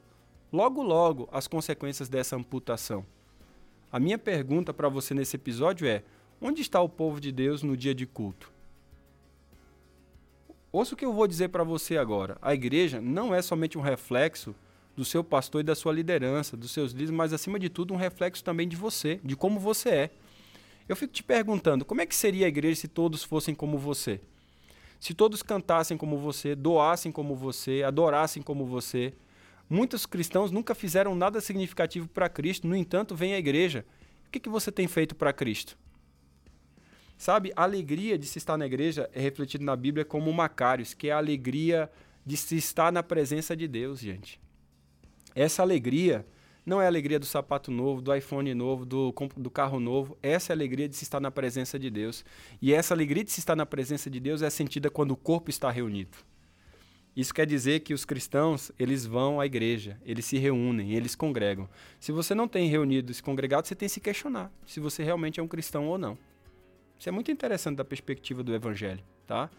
logo 0.50 0.82
logo 0.82 1.28
as 1.30 1.46
consequências 1.46 2.08
dessa 2.08 2.34
amputação. 2.34 3.04
A 3.92 4.00
minha 4.00 4.16
pergunta 4.16 4.72
para 4.72 4.88
você 4.88 5.12
nesse 5.12 5.36
episódio 5.36 5.86
é: 5.86 6.02
onde 6.40 6.62
está 6.62 6.80
o 6.80 6.88
povo 6.88 7.20
de 7.20 7.30
Deus 7.30 7.62
no 7.62 7.76
dia 7.76 7.94
de 7.94 8.06
culto? 8.06 8.50
Ouça 10.72 10.94
o 10.94 10.96
que 10.96 11.04
eu 11.04 11.12
vou 11.12 11.26
dizer 11.26 11.48
para 11.48 11.62
você 11.62 11.98
agora. 11.98 12.38
A 12.40 12.54
igreja 12.54 13.02
não 13.02 13.34
é 13.34 13.42
somente 13.42 13.76
um 13.76 13.82
reflexo 13.82 14.54
do 14.96 15.04
seu 15.04 15.22
pastor 15.22 15.60
e 15.60 15.64
da 15.64 15.74
sua 15.74 15.92
liderança, 15.92 16.56
dos 16.56 16.70
seus 16.70 16.92
líderes, 16.92 17.10
mas 17.10 17.32
acima 17.32 17.58
de 17.58 17.68
tudo 17.68 17.92
um 17.92 17.96
reflexo 17.96 18.42
também 18.42 18.66
de 18.66 18.74
você, 18.74 19.20
de 19.22 19.36
como 19.36 19.60
você 19.60 19.88
é. 19.90 20.10
Eu 20.88 20.96
fico 20.96 21.12
te 21.12 21.22
perguntando, 21.22 21.84
como 21.84 22.00
é 22.00 22.06
que 22.06 22.14
seria 22.14 22.46
a 22.46 22.48
igreja 22.48 22.80
se 22.80 22.88
todos 22.88 23.22
fossem 23.22 23.54
como 23.54 23.76
você? 23.76 24.20
Se 24.98 25.12
todos 25.12 25.42
cantassem 25.42 25.96
como 25.96 26.16
você, 26.18 26.54
doassem 26.54 27.12
como 27.12 27.36
você, 27.36 27.82
adorassem 27.82 28.42
como 28.42 28.64
você. 28.64 29.12
Muitos 29.68 30.06
cristãos 30.06 30.50
nunca 30.50 30.74
fizeram 30.74 31.14
nada 31.14 31.40
significativo 31.40 32.08
para 32.08 32.28
Cristo, 32.28 32.66
no 32.66 32.74
entanto, 32.74 33.14
vem 33.14 33.34
à 33.34 33.38
igreja. 33.38 33.84
O 34.26 34.30
que, 34.30 34.40
que 34.40 34.48
você 34.48 34.72
tem 34.72 34.88
feito 34.88 35.14
para 35.14 35.32
Cristo? 35.32 35.76
Sabe, 37.18 37.52
a 37.56 37.62
alegria 37.62 38.18
de 38.18 38.26
se 38.26 38.38
estar 38.38 38.56
na 38.56 38.66
igreja 38.66 39.10
é 39.12 39.20
refletida 39.20 39.64
na 39.64 39.74
Bíblia 39.74 40.04
como 40.04 40.32
Macários, 40.32 40.94
que 40.94 41.08
é 41.08 41.12
a 41.12 41.18
alegria 41.18 41.90
de 42.24 42.36
se 42.36 42.56
estar 42.56 42.92
na 42.92 43.02
presença 43.02 43.56
de 43.56 43.66
Deus, 43.66 44.00
gente. 44.00 44.40
Essa 45.36 45.60
alegria 45.60 46.26
não 46.64 46.80
é 46.80 46.86
a 46.86 46.88
alegria 46.88 47.18
do 47.18 47.26
sapato 47.26 47.70
novo, 47.70 48.00
do 48.00 48.12
iPhone 48.14 48.54
novo, 48.54 48.86
do, 48.86 49.14
do 49.36 49.50
carro 49.50 49.78
novo. 49.78 50.16
Essa 50.22 50.50
é 50.50 50.54
a 50.54 50.56
alegria 50.56 50.88
de 50.88 50.96
se 50.96 51.04
estar 51.04 51.20
na 51.20 51.30
presença 51.30 51.78
de 51.78 51.90
Deus. 51.90 52.24
E 52.60 52.72
essa 52.72 52.94
alegria 52.94 53.22
de 53.22 53.30
se 53.30 53.38
estar 53.38 53.54
na 53.54 53.66
presença 53.66 54.08
de 54.08 54.18
Deus 54.18 54.40
é 54.40 54.48
sentida 54.48 54.88
quando 54.88 55.10
o 55.10 55.16
corpo 55.16 55.50
está 55.50 55.70
reunido. 55.70 56.16
Isso 57.14 57.34
quer 57.34 57.46
dizer 57.46 57.80
que 57.80 57.92
os 57.92 58.06
cristãos, 58.06 58.72
eles 58.78 59.04
vão 59.04 59.38
à 59.38 59.44
igreja, 59.44 60.00
eles 60.04 60.24
se 60.24 60.38
reúnem, 60.38 60.92
eles 60.92 61.14
congregam. 61.14 61.68
Se 62.00 62.12
você 62.12 62.34
não 62.34 62.48
tem 62.48 62.66
reunido 62.68 63.12
e 63.12 63.14
se 63.14 63.22
congregado, 63.22 63.66
você 63.66 63.74
tem 63.74 63.88
que 63.88 63.92
se 63.94 64.00
questionar 64.00 64.50
se 64.66 64.80
você 64.80 65.04
realmente 65.04 65.38
é 65.38 65.42
um 65.42 65.48
cristão 65.48 65.86
ou 65.86 65.98
não. 65.98 66.16
Isso 66.98 67.10
é 67.10 67.12
muito 67.12 67.30
interessante 67.30 67.76
da 67.76 67.84
perspectiva 67.84 68.42
do 68.42 68.54
evangelho, 68.54 69.04
tá? 69.26 69.50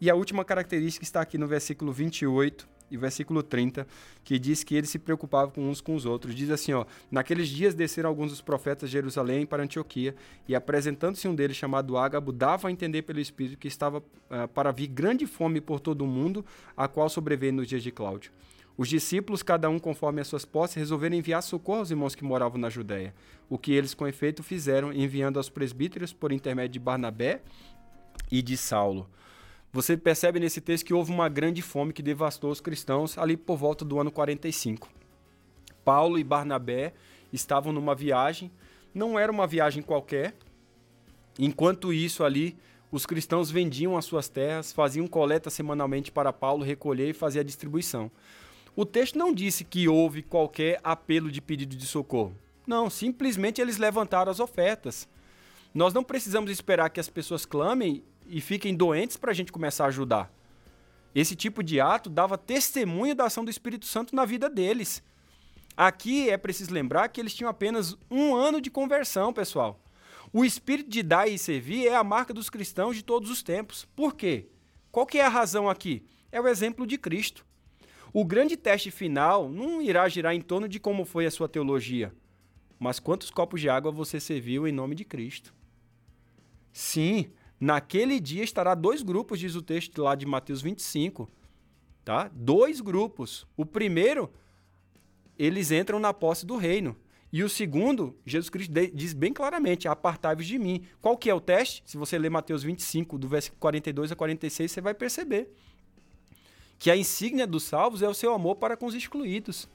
E 0.00 0.08
a 0.08 0.14
última 0.14 0.42
característica 0.42 1.04
está 1.04 1.20
aqui 1.20 1.36
no 1.36 1.46
versículo 1.46 1.92
28 1.92 2.77
e 2.90 2.96
versículo 2.96 3.42
30, 3.42 3.86
que 4.24 4.38
diz 4.38 4.64
que 4.64 4.74
eles 4.74 4.90
se 4.90 4.98
preocupavam 4.98 5.50
com 5.50 5.68
uns 5.68 5.80
com 5.80 5.94
os 5.94 6.06
outros. 6.06 6.34
Diz 6.34 6.50
assim, 6.50 6.72
ó: 6.72 6.84
Naqueles 7.10 7.48
dias 7.48 7.74
desceram 7.74 8.08
alguns 8.08 8.30
dos 8.30 8.40
profetas 8.40 8.88
de 8.88 8.94
Jerusalém 8.94 9.46
para 9.46 9.62
Antioquia, 9.62 10.14
e 10.46 10.54
apresentando-se 10.54 11.28
um 11.28 11.34
deles 11.34 11.56
chamado 11.56 11.96
Ágabo, 11.96 12.32
dava 12.32 12.68
a 12.68 12.70
entender 12.70 13.02
pelo 13.02 13.20
espírito 13.20 13.58
que 13.58 13.68
estava 13.68 13.98
uh, 13.98 14.48
para 14.54 14.72
vir 14.72 14.88
grande 14.88 15.26
fome 15.26 15.60
por 15.60 15.80
todo 15.80 16.02
o 16.02 16.06
mundo, 16.06 16.44
a 16.76 16.88
qual 16.88 17.08
sobreveio 17.08 17.52
nos 17.52 17.68
dias 17.68 17.82
de 17.82 17.90
Cláudio. 17.90 18.32
Os 18.78 18.88
discípulos, 18.88 19.42
cada 19.42 19.68
um 19.68 19.76
conforme 19.76 20.20
as 20.20 20.28
suas 20.28 20.44
posses, 20.44 20.76
resolveram 20.76 21.16
enviar 21.16 21.42
socorro 21.42 21.80
aos 21.80 21.90
irmãos 21.90 22.14
que 22.14 22.22
moravam 22.22 22.60
na 22.60 22.70
Judéia. 22.70 23.12
O 23.50 23.58
que 23.58 23.72
eles 23.72 23.92
com 23.92 24.06
efeito 24.06 24.40
fizeram, 24.40 24.92
enviando 24.92 25.36
aos 25.36 25.50
presbíteros 25.50 26.12
por 26.12 26.30
intermédio 26.30 26.74
de 26.74 26.78
Barnabé 26.78 27.42
e 28.30 28.40
de 28.40 28.56
Saulo. 28.56 29.10
Você 29.72 29.96
percebe 29.96 30.40
nesse 30.40 30.60
texto 30.60 30.86
que 30.86 30.94
houve 30.94 31.12
uma 31.12 31.28
grande 31.28 31.60
fome 31.60 31.92
que 31.92 32.02
devastou 32.02 32.50
os 32.50 32.60
cristãos 32.60 33.18
ali 33.18 33.36
por 33.36 33.56
volta 33.56 33.84
do 33.84 34.00
ano 34.00 34.10
45. 34.10 34.88
Paulo 35.84 36.18
e 36.18 36.24
Barnabé 36.24 36.94
estavam 37.32 37.72
numa 37.72 37.94
viagem, 37.94 38.50
não 38.94 39.18
era 39.18 39.30
uma 39.30 39.46
viagem 39.46 39.82
qualquer. 39.82 40.34
Enquanto 41.38 41.92
isso 41.92 42.24
ali, 42.24 42.56
os 42.90 43.04
cristãos 43.04 43.50
vendiam 43.50 43.96
as 43.96 44.06
suas 44.06 44.28
terras, 44.28 44.72
faziam 44.72 45.06
coleta 45.06 45.50
semanalmente 45.50 46.10
para 46.10 46.32
Paulo 46.32 46.64
recolher 46.64 47.10
e 47.10 47.14
fazer 47.14 47.40
a 47.40 47.44
distribuição. 47.44 48.10
O 48.74 48.86
texto 48.86 49.18
não 49.18 49.34
disse 49.34 49.64
que 49.64 49.88
houve 49.88 50.22
qualquer 50.22 50.80
apelo 50.82 51.30
de 51.30 51.42
pedido 51.42 51.76
de 51.76 51.84
socorro. 51.84 52.34
Não, 52.66 52.88
simplesmente 52.88 53.60
eles 53.60 53.76
levantaram 53.76 54.30
as 54.30 54.40
ofertas. 54.40 55.06
Nós 55.74 55.92
não 55.92 56.02
precisamos 56.02 56.50
esperar 56.50 56.88
que 56.88 57.00
as 57.00 57.08
pessoas 57.08 57.44
clamem 57.44 58.02
e 58.28 58.40
fiquem 58.40 58.74
doentes 58.74 59.16
para 59.16 59.30
a 59.30 59.34
gente 59.34 59.50
começar 59.50 59.84
a 59.84 59.88
ajudar. 59.88 60.32
Esse 61.14 61.34
tipo 61.34 61.62
de 61.62 61.80
ato 61.80 62.08
dava 62.10 62.38
testemunho 62.38 63.14
da 63.14 63.24
ação 63.24 63.44
do 63.44 63.50
Espírito 63.50 63.86
Santo 63.86 64.14
na 64.14 64.24
vida 64.24 64.48
deles. 64.48 65.02
Aqui 65.76 66.28
é 66.28 66.36
preciso 66.36 66.72
lembrar 66.72 67.08
que 67.08 67.20
eles 67.20 67.34
tinham 67.34 67.48
apenas 67.48 67.96
um 68.10 68.34
ano 68.34 68.60
de 68.60 68.70
conversão, 68.70 69.32
pessoal. 69.32 69.80
O 70.32 70.44
espírito 70.44 70.90
de 70.90 71.02
dar 71.02 71.26
e 71.28 71.38
servir 71.38 71.86
é 71.86 71.94
a 71.94 72.04
marca 72.04 72.34
dos 72.34 72.50
cristãos 72.50 72.94
de 72.94 73.02
todos 73.02 73.30
os 73.30 73.42
tempos. 73.42 73.86
Por 73.96 74.14
quê? 74.14 74.46
Qual 74.92 75.06
que 75.06 75.18
é 75.18 75.24
a 75.24 75.28
razão 75.28 75.68
aqui? 75.68 76.04
É 76.30 76.40
o 76.40 76.48
exemplo 76.48 76.86
de 76.86 76.98
Cristo. 76.98 77.46
O 78.12 78.24
grande 78.24 78.56
teste 78.56 78.90
final 78.90 79.48
não 79.48 79.80
irá 79.80 80.08
girar 80.08 80.34
em 80.34 80.40
torno 80.40 80.68
de 80.68 80.80
como 80.80 81.04
foi 81.04 81.26
a 81.26 81.30
sua 81.30 81.48
teologia, 81.48 82.12
mas 82.78 82.98
quantos 82.98 83.30
copos 83.30 83.60
de 83.60 83.68
água 83.68 83.90
você 83.90 84.18
serviu 84.18 84.66
em 84.66 84.72
nome 84.72 84.94
de 84.94 85.04
Cristo. 85.04 85.54
Sim, 86.72 87.30
Naquele 87.60 88.20
dia 88.20 88.44
estará 88.44 88.74
dois 88.74 89.02
grupos, 89.02 89.40
diz 89.40 89.54
o 89.54 89.62
texto 89.62 90.02
lá 90.02 90.14
de 90.14 90.26
Mateus 90.26 90.62
25. 90.62 91.28
Tá? 92.04 92.30
Dois 92.32 92.80
grupos. 92.80 93.46
O 93.56 93.66
primeiro, 93.66 94.30
eles 95.38 95.70
entram 95.70 95.98
na 95.98 96.14
posse 96.14 96.46
do 96.46 96.56
reino. 96.56 96.96
E 97.30 97.42
o 97.42 97.48
segundo, 97.48 98.16
Jesus 98.24 98.48
Cristo 98.48 98.72
diz 98.94 99.12
bem 99.12 99.32
claramente: 99.32 99.86
apartai-vos 99.86 100.46
de 100.46 100.58
mim. 100.58 100.82
Qual 101.00 101.16
que 101.16 101.28
é 101.28 101.34
o 101.34 101.40
teste? 101.40 101.82
Se 101.84 101.96
você 101.96 102.18
ler 102.18 102.30
Mateus 102.30 102.62
25, 102.62 103.18
do 103.18 103.28
versículo 103.28 103.60
42 103.60 104.12
a 104.12 104.16
46, 104.16 104.72
você 104.72 104.80
vai 104.80 104.94
perceber 104.94 105.52
que 106.78 106.90
a 106.90 106.96
insígnia 106.96 107.46
dos 107.46 107.64
salvos 107.64 108.02
é 108.02 108.08
o 108.08 108.14
seu 108.14 108.32
amor 108.32 108.56
para 108.56 108.76
com 108.76 108.86
os 108.86 108.94
excluídos. 108.94 109.68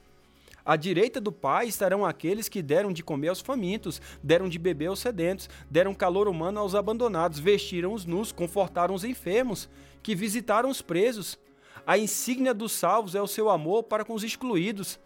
À 0.64 0.76
direita 0.76 1.20
do 1.20 1.30
Pai 1.30 1.66
estarão 1.66 2.06
aqueles 2.06 2.48
que 2.48 2.62
deram 2.62 2.90
de 2.90 3.02
comer 3.02 3.28
aos 3.28 3.40
famintos, 3.40 4.00
deram 4.22 4.48
de 4.48 4.58
beber 4.58 4.86
aos 4.86 4.98
sedentos, 4.98 5.48
deram 5.70 5.94
calor 5.94 6.26
humano 6.26 6.58
aos 6.58 6.74
abandonados, 6.74 7.38
vestiram 7.38 7.92
os 7.92 8.06
nus, 8.06 8.32
confortaram 8.32 8.94
os 8.94 9.04
enfermos, 9.04 9.68
que 10.02 10.14
visitaram 10.14 10.70
os 10.70 10.80
presos. 10.80 11.38
A 11.86 11.98
insígnia 11.98 12.54
dos 12.54 12.72
salvos 12.72 13.14
é 13.14 13.20
o 13.20 13.26
seu 13.26 13.50
amor 13.50 13.82
para 13.82 14.06
com 14.06 14.14
os 14.14 14.24
excluídos. 14.24 14.98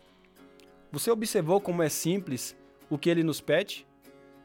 Você 0.92 1.10
observou 1.10 1.60
como 1.60 1.82
é 1.82 1.88
simples 1.88 2.56
o 2.88 2.96
que 2.96 3.10
ele 3.10 3.24
nos 3.24 3.40
pede? 3.40 3.84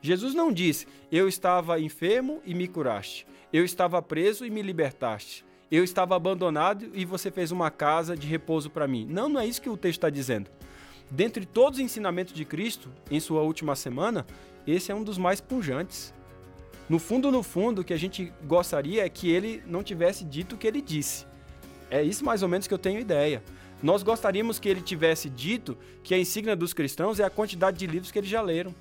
Jesus 0.01 0.33
não 0.33 0.51
disse: 0.51 0.87
Eu 1.11 1.27
estava 1.27 1.79
enfermo 1.79 2.41
e 2.43 2.55
me 2.55 2.67
curaste. 2.67 3.27
Eu 3.51 3.63
estava 3.63 4.01
preso 4.01 4.47
e 4.47 4.49
me 4.49 4.63
libertaste. 4.63 5.45
Eu 5.71 5.83
estava 5.83 6.15
abandonado 6.15 6.89
e 6.93 7.05
você 7.05 7.29
fez 7.29 7.51
uma 7.51 7.69
casa 7.69 8.17
de 8.17 8.27
repouso 8.27 8.69
para 8.69 8.87
mim. 8.87 9.07
Não, 9.09 9.29
não 9.29 9.39
é 9.39 9.45
isso 9.45 9.61
que 9.61 9.69
o 9.69 9.77
texto 9.77 9.99
está 9.99 10.09
dizendo. 10.09 10.49
Dentre 11.13 11.45
todos 11.45 11.77
os 11.77 11.85
ensinamentos 11.85 12.33
de 12.33 12.43
Cristo, 12.43 12.89
em 13.11 13.19
sua 13.19 13.43
última 13.43 13.75
semana, 13.75 14.25
esse 14.65 14.91
é 14.91 14.95
um 14.95 15.03
dos 15.03 15.15
mais 15.15 15.39
pujantes. 15.39 16.11
No 16.89 16.97
fundo, 16.97 17.31
no 17.31 17.43
fundo, 17.43 17.81
o 17.81 17.83
que 17.83 17.93
a 17.93 17.97
gente 17.97 18.33
gostaria 18.47 19.05
é 19.05 19.09
que 19.09 19.29
ele 19.29 19.61
não 19.67 19.83
tivesse 19.83 20.25
dito 20.25 20.55
o 20.55 20.57
que 20.57 20.65
ele 20.65 20.81
disse. 20.81 21.27
É 21.91 22.01
isso 22.01 22.25
mais 22.25 22.41
ou 22.41 22.49
menos 22.49 22.65
que 22.65 22.73
eu 22.73 22.79
tenho 22.79 22.99
ideia. 22.99 23.43
Nós 23.83 24.01
gostaríamos 24.01 24.57
que 24.57 24.67
ele 24.67 24.81
tivesse 24.81 25.29
dito 25.29 25.77
que 26.03 26.15
a 26.15 26.17
insígnia 26.17 26.55
dos 26.55 26.73
cristãos 26.73 27.19
é 27.19 27.23
a 27.23 27.29
quantidade 27.29 27.77
de 27.77 27.85
livros 27.85 28.11
que 28.11 28.17
eles 28.17 28.29
já 28.29 28.41
leram, 28.41 28.73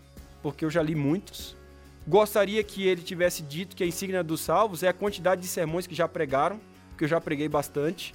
porque 0.42 0.64
eu 0.64 0.71
já 0.71 0.81
li 0.81 0.95
muitos. 0.95 1.55
Gostaria 2.09 2.64
que 2.64 2.87
ele 2.87 3.03
tivesse 3.03 3.42
dito 3.42 3.77
que 3.77 3.85
a 3.85 3.87
insígnia 3.87 4.25
dos 4.25 4.40
salvos 4.40 4.83
é 4.83 4.88
a 4.88 4.95
quantidade 4.95 5.42
de 5.42 5.49
sermões 5.49 5.87
que 5.87 5.95
já 5.95 6.09
pregaram, 6.09 6.59
porque 6.88 7.05
eu 7.05 7.09
já 7.09 7.21
preguei 7.21 7.47
bastante. 7.47 8.14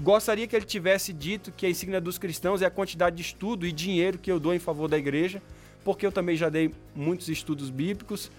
Gostaria 0.00 0.46
que 0.46 0.54
ele 0.54 0.66
tivesse 0.66 1.12
dito 1.12 1.50
que 1.50 1.64
a 1.64 1.70
insígnia 1.70 2.00
dos 2.00 2.18
cristãos 2.18 2.60
é 2.60 2.66
a 2.66 2.70
quantidade 2.70 3.16
de 3.16 3.22
estudo 3.22 3.66
e 3.66 3.72
dinheiro 3.72 4.18
que 4.18 4.30
eu 4.30 4.38
dou 4.38 4.54
em 4.54 4.58
favor 4.58 4.88
da 4.88 4.98
igreja, 4.98 5.42
porque 5.82 6.04
eu 6.04 6.12
também 6.12 6.36
já 6.36 6.50
dei 6.50 6.70
muitos 6.94 7.28
estudos 7.28 7.70
bíblicos, 7.70 8.30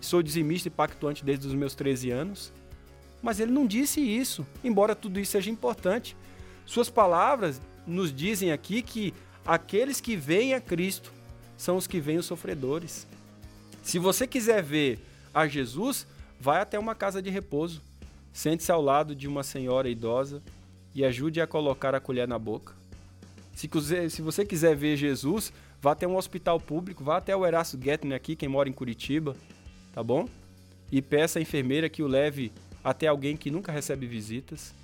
sou 0.00 0.20
dizimista 0.20 0.66
e 0.66 0.70
pactuante 0.70 1.24
desde 1.24 1.46
os 1.46 1.54
meus 1.54 1.74
13 1.74 2.10
anos. 2.10 2.52
Mas 3.22 3.38
ele 3.38 3.52
não 3.52 3.66
disse 3.66 4.00
isso, 4.00 4.44
embora 4.64 4.96
tudo 4.96 5.20
isso 5.20 5.32
seja 5.32 5.50
importante. 5.50 6.16
Suas 6.64 6.90
palavras 6.90 7.60
nos 7.86 8.12
dizem 8.12 8.50
aqui 8.50 8.82
que 8.82 9.14
aqueles 9.44 10.00
que 10.00 10.16
veem 10.16 10.54
a 10.54 10.60
Cristo 10.60 11.12
são 11.56 11.76
os 11.76 11.86
que 11.86 12.00
veem 12.00 12.18
os 12.18 12.26
sofredores. 12.26 13.06
Se 13.80 14.00
você 14.00 14.26
quiser 14.26 14.62
ver 14.62 14.98
a 15.32 15.46
Jesus, 15.46 16.04
vai 16.40 16.60
até 16.60 16.78
uma 16.78 16.94
casa 16.94 17.22
de 17.22 17.30
repouso. 17.30 17.80
Sente-se 18.32 18.72
ao 18.72 18.82
lado 18.82 19.14
de 19.14 19.28
uma 19.28 19.44
senhora 19.44 19.88
idosa 19.88 20.42
e 20.96 21.04
ajude 21.04 21.42
a 21.42 21.46
colocar 21.46 21.94
a 21.94 22.00
colher 22.00 22.26
na 22.26 22.38
boca. 22.38 22.72
Se, 23.54 23.68
se 24.08 24.22
você 24.22 24.46
quiser 24.46 24.74
ver 24.74 24.96
Jesus, 24.96 25.52
vá 25.78 25.92
até 25.92 26.08
um 26.08 26.16
hospital 26.16 26.58
público, 26.58 27.04
vá 27.04 27.18
até 27.18 27.36
o 27.36 27.44
Erasto 27.44 27.78
Gettner 27.78 28.16
aqui, 28.16 28.34
quem 28.34 28.48
mora 28.48 28.66
em 28.66 28.72
Curitiba, 28.72 29.36
tá 29.92 30.02
bom? 30.02 30.26
E 30.90 31.02
peça 31.02 31.38
à 31.38 31.42
enfermeira 31.42 31.90
que 31.90 32.02
o 32.02 32.06
leve 32.06 32.50
até 32.82 33.08
alguém 33.08 33.36
que 33.36 33.50
nunca 33.50 33.70
recebe 33.70 34.06
visitas. 34.06 34.74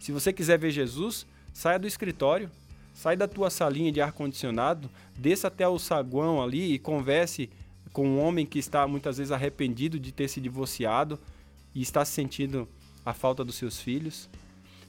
Se 0.00 0.12
você 0.12 0.32
quiser 0.32 0.58
ver 0.58 0.70
Jesus, 0.70 1.26
saia 1.52 1.78
do 1.78 1.86
escritório, 1.86 2.50
sai 2.94 3.14
da 3.14 3.28
tua 3.28 3.50
salinha 3.50 3.92
de 3.92 4.00
ar-condicionado, 4.00 4.88
desça 5.14 5.48
até 5.48 5.68
o 5.68 5.78
saguão 5.78 6.42
ali 6.42 6.72
e 6.72 6.78
converse 6.78 7.50
com 7.92 8.08
um 8.08 8.18
homem 8.18 8.46
que 8.46 8.58
está 8.58 8.88
muitas 8.88 9.18
vezes 9.18 9.30
arrependido 9.30 10.00
de 10.00 10.10
ter 10.10 10.26
se 10.26 10.40
divorciado 10.40 11.20
e 11.74 11.82
está 11.82 12.02
sentindo 12.02 12.66
a 13.04 13.12
falta 13.12 13.44
dos 13.44 13.56
seus 13.56 13.78
filhos. 13.78 14.26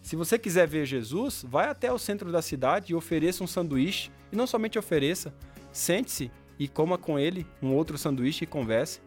Se 0.06 0.16
você 0.16 0.38
quiser 0.38 0.68
ver 0.68 0.86
Jesus, 0.86 1.44
vai 1.50 1.68
até 1.68 1.92
o 1.92 1.98
centro 1.98 2.32
da 2.32 2.40
cidade 2.40 2.94
e 2.94 2.96
ofereça 2.96 3.44
um 3.44 3.48
sanduíche. 3.48 4.12
E 4.32 4.36
não 4.36 4.46
somente 4.46 4.78
ofereça, 4.78 5.34
sente-se 5.72 6.30
e 6.60 6.68
coma 6.68 6.96
com 6.96 7.18
ele 7.18 7.44
um 7.60 7.74
outro 7.74 7.98
sanduíche 7.98 8.44
e 8.44 8.48
converse. 8.48 9.02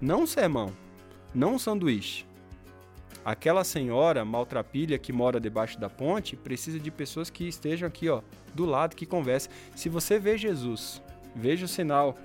Não 0.00 0.22
um 0.22 0.26
sermão, 0.26 0.72
não 1.32 1.54
um 1.54 1.58
sanduíche. 1.60 2.26
Aquela 3.24 3.62
senhora 3.62 4.24
maltrapilha 4.24 4.98
que 4.98 5.12
mora 5.12 5.38
debaixo 5.38 5.78
da 5.78 5.88
ponte 5.88 6.34
precisa 6.34 6.80
de 6.80 6.90
pessoas 6.90 7.30
que 7.30 7.46
estejam 7.46 7.86
aqui, 7.86 8.08
ó, 8.08 8.20
do 8.52 8.64
lado, 8.64 8.96
que 8.96 9.06
conversem. 9.06 9.52
Se 9.76 9.88
você 9.88 10.18
vê 10.18 10.36
Jesus, 10.36 11.00
veja 11.36 11.66
o 11.66 11.68
sinal. 11.68 12.18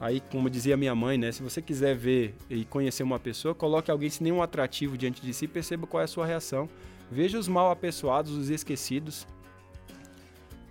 Aí, 0.00 0.22
como 0.30 0.48
dizia 0.48 0.78
minha 0.78 0.94
mãe, 0.94 1.18
né? 1.18 1.30
Se 1.30 1.42
você 1.42 1.60
quiser 1.60 1.94
ver 1.94 2.34
e 2.48 2.64
conhecer 2.64 3.02
uma 3.02 3.18
pessoa, 3.18 3.54
coloque 3.54 3.90
alguém 3.90 4.08
sem 4.08 4.24
nenhum 4.24 4.40
atrativo 4.40 4.96
diante 4.96 5.20
de 5.20 5.34
si 5.34 5.44
e 5.44 5.48
perceba 5.48 5.86
qual 5.86 6.00
é 6.00 6.04
a 6.04 6.08
sua 6.08 6.24
reação. 6.24 6.70
Veja 7.10 7.38
os 7.38 7.48
mal 7.48 7.70
apessoados, 7.70 8.32
os 8.32 8.50
esquecidos. 8.50 9.26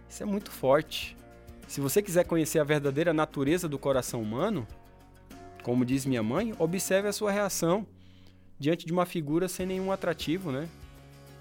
Isso 0.10 0.24
é 0.24 0.26
muito 0.26 0.52
forte. 0.52 1.16
Se 1.68 1.82
você 1.82 2.02
quiser 2.02 2.26
conhecer 2.26 2.60
a 2.60 2.64
verdadeira 2.64 3.14
natureza 3.14 3.68
do 3.68 3.80
coração 3.80 4.22
humano, 4.22 4.68
como 5.64 5.86
diz 5.86 6.06
minha 6.06 6.22
mãe, 6.22 6.54
observe 6.60 7.08
a 7.08 7.14
sua 7.14 7.32
reação 7.32 7.88
diante 8.60 8.86
de 8.86 8.94
uma 8.94 9.06
figura 9.06 9.48
sem 9.48 9.66
nenhum 9.66 9.92
atrativo, 9.92 10.52
né? 10.52 10.70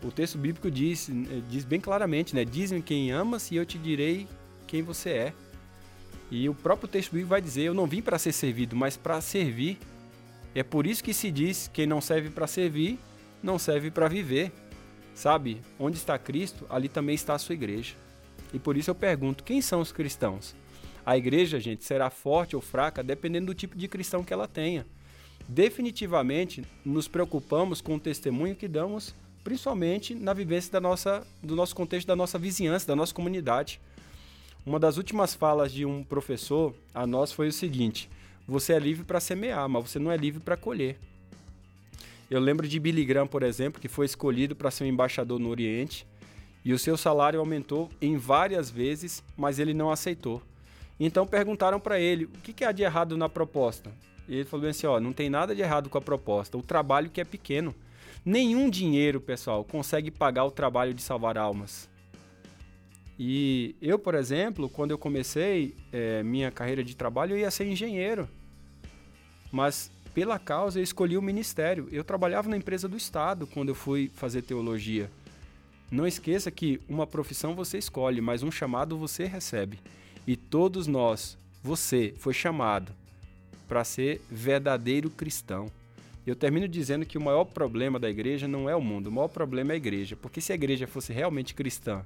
O 0.02 0.10
texto 0.10 0.38
bíblico 0.38 0.70
diz, 0.70 1.08
eh, 1.08 1.12
diz 1.50 1.64
bem 1.64 1.80
claramente, 1.80 2.34
né? 2.34 2.44
Diz-me 2.44 2.82
quem 2.82 3.12
amas 3.12 3.50
e 3.50 3.56
eu 3.56 3.66
te 3.66 3.78
direi 3.78 4.26
quem 4.66 4.82
você 4.82 5.10
é. 5.10 5.34
E 6.30 6.48
o 6.48 6.54
próprio 6.54 6.88
texto 6.88 7.10
bíblico 7.10 7.28
vai 7.28 7.42
dizer: 7.42 7.62
Eu 7.62 7.74
não 7.74 7.86
vim 7.86 8.00
para 8.00 8.18
ser 8.18 8.32
servido, 8.32 8.74
mas 8.74 8.96
para 8.96 9.20
servir. 9.20 9.78
É 10.54 10.62
por 10.62 10.86
isso 10.86 11.04
que 11.04 11.12
se 11.12 11.30
diz: 11.30 11.70
quem 11.72 11.86
não 11.86 12.00
serve 12.00 12.30
para 12.30 12.46
servir, 12.46 12.98
não 13.42 13.58
serve 13.58 13.90
para 13.90 14.08
viver. 14.08 14.50
Sabe? 15.14 15.60
Onde 15.78 15.96
está 15.96 16.18
Cristo, 16.18 16.66
ali 16.68 16.88
também 16.88 17.14
está 17.14 17.34
a 17.34 17.38
sua 17.38 17.54
igreja. 17.54 17.94
E 18.52 18.58
por 18.58 18.76
isso 18.76 18.90
eu 18.90 18.94
pergunto: 18.94 19.44
quem 19.44 19.60
são 19.60 19.80
os 19.80 19.92
cristãos? 19.92 20.54
A 21.04 21.16
igreja, 21.16 21.58
gente, 21.58 21.84
será 21.84 22.10
forte 22.10 22.54
ou 22.54 22.62
fraca 22.62 23.02
dependendo 23.02 23.46
do 23.46 23.54
tipo 23.54 23.76
de 23.76 23.88
cristão 23.88 24.22
que 24.22 24.32
ela 24.32 24.46
tenha 24.46 24.86
definitivamente 25.48 26.64
nos 26.84 27.08
preocupamos 27.08 27.80
com 27.80 27.96
o 27.96 28.00
testemunho 28.00 28.56
que 28.56 28.68
damos, 28.68 29.14
principalmente 29.44 30.14
na 30.14 30.32
vivência 30.32 30.72
da 30.72 30.80
nossa, 30.80 31.26
do 31.42 31.56
nosso 31.56 31.74
contexto, 31.74 32.06
da 32.06 32.16
nossa 32.16 32.38
vizinhança, 32.38 32.86
da 32.86 32.96
nossa 32.96 33.14
comunidade. 33.14 33.80
Uma 34.64 34.78
das 34.78 34.96
últimas 34.96 35.34
falas 35.34 35.72
de 35.72 35.84
um 35.84 36.04
professor 36.04 36.74
a 36.94 37.06
nós 37.06 37.32
foi 37.32 37.48
o 37.48 37.52
seguinte: 37.52 38.08
você 38.46 38.72
é 38.72 38.78
livre 38.78 39.04
para 39.04 39.20
semear, 39.20 39.68
mas 39.68 39.90
você 39.90 39.98
não 39.98 40.10
é 40.10 40.16
livre 40.16 40.40
para 40.40 40.56
colher. 40.56 40.98
Eu 42.32 42.40
lembro 42.40 42.66
de 42.66 42.80
Billy 42.80 43.04
Graham, 43.04 43.26
por 43.26 43.42
exemplo, 43.42 43.78
que 43.78 43.88
foi 43.88 44.06
escolhido 44.06 44.56
para 44.56 44.70
ser 44.70 44.84
um 44.84 44.86
embaixador 44.86 45.38
no 45.38 45.50
Oriente 45.50 46.06
e 46.64 46.72
o 46.72 46.78
seu 46.78 46.96
salário 46.96 47.38
aumentou 47.38 47.90
em 48.00 48.16
várias 48.16 48.70
vezes, 48.70 49.22
mas 49.36 49.58
ele 49.58 49.74
não 49.74 49.90
aceitou. 49.90 50.40
Então 50.98 51.26
perguntaram 51.26 51.78
para 51.78 52.00
ele: 52.00 52.24
o 52.24 52.40
que, 52.42 52.54
que 52.54 52.64
há 52.64 52.72
de 52.72 52.82
errado 52.82 53.18
na 53.18 53.28
proposta? 53.28 53.92
E 54.26 54.36
ele 54.36 54.44
falou 54.46 54.66
assim: 54.66 54.86
ó, 54.86 54.98
não 54.98 55.12
tem 55.12 55.28
nada 55.28 55.54
de 55.54 55.60
errado 55.60 55.90
com 55.90 55.98
a 55.98 56.00
proposta, 56.00 56.56
o 56.56 56.62
trabalho 56.62 57.10
que 57.10 57.20
é 57.20 57.24
pequeno. 57.24 57.74
Nenhum 58.24 58.70
dinheiro, 58.70 59.20
pessoal, 59.20 59.62
consegue 59.62 60.10
pagar 60.10 60.46
o 60.46 60.50
trabalho 60.50 60.94
de 60.94 61.02
salvar 61.02 61.36
almas. 61.36 61.86
E 63.18 63.76
eu, 63.82 63.98
por 63.98 64.14
exemplo, 64.14 64.70
quando 64.70 64.92
eu 64.92 64.96
comecei 64.96 65.76
é, 65.92 66.22
minha 66.22 66.50
carreira 66.50 66.82
de 66.82 66.96
trabalho, 66.96 67.34
eu 67.34 67.40
ia 67.40 67.50
ser 67.50 67.66
engenheiro. 67.66 68.26
Mas 69.52 69.90
pela 70.14 70.38
causa 70.38 70.78
eu 70.78 70.82
escolhi 70.82 71.16
o 71.16 71.22
ministério. 71.22 71.88
Eu 71.90 72.04
trabalhava 72.04 72.48
na 72.48 72.56
empresa 72.56 72.88
do 72.88 72.96
Estado 72.96 73.46
quando 73.46 73.70
eu 73.70 73.74
fui 73.74 74.10
fazer 74.14 74.42
teologia. 74.42 75.10
Não 75.90 76.06
esqueça 76.06 76.50
que 76.50 76.80
uma 76.88 77.06
profissão 77.06 77.54
você 77.54 77.78
escolhe, 77.78 78.20
mas 78.20 78.42
um 78.42 78.50
chamado 78.50 78.96
você 78.96 79.24
recebe. 79.24 79.78
E 80.26 80.36
todos 80.36 80.86
nós, 80.86 81.36
você, 81.62 82.14
foi 82.16 82.32
chamado 82.32 82.92
para 83.68 83.84
ser 83.84 84.20
verdadeiro 84.30 85.10
cristão. 85.10 85.70
Eu 86.26 86.36
termino 86.36 86.68
dizendo 86.68 87.04
que 87.04 87.18
o 87.18 87.20
maior 87.20 87.44
problema 87.44 87.98
da 87.98 88.08
igreja 88.08 88.46
não 88.46 88.70
é 88.70 88.76
o 88.76 88.80
mundo, 88.80 89.08
o 89.08 89.12
maior 89.12 89.28
problema 89.28 89.72
é 89.72 89.74
a 89.74 89.76
igreja. 89.76 90.16
Porque 90.16 90.40
se 90.40 90.52
a 90.52 90.54
igreja 90.54 90.86
fosse 90.86 91.12
realmente 91.12 91.54
cristã, 91.54 92.04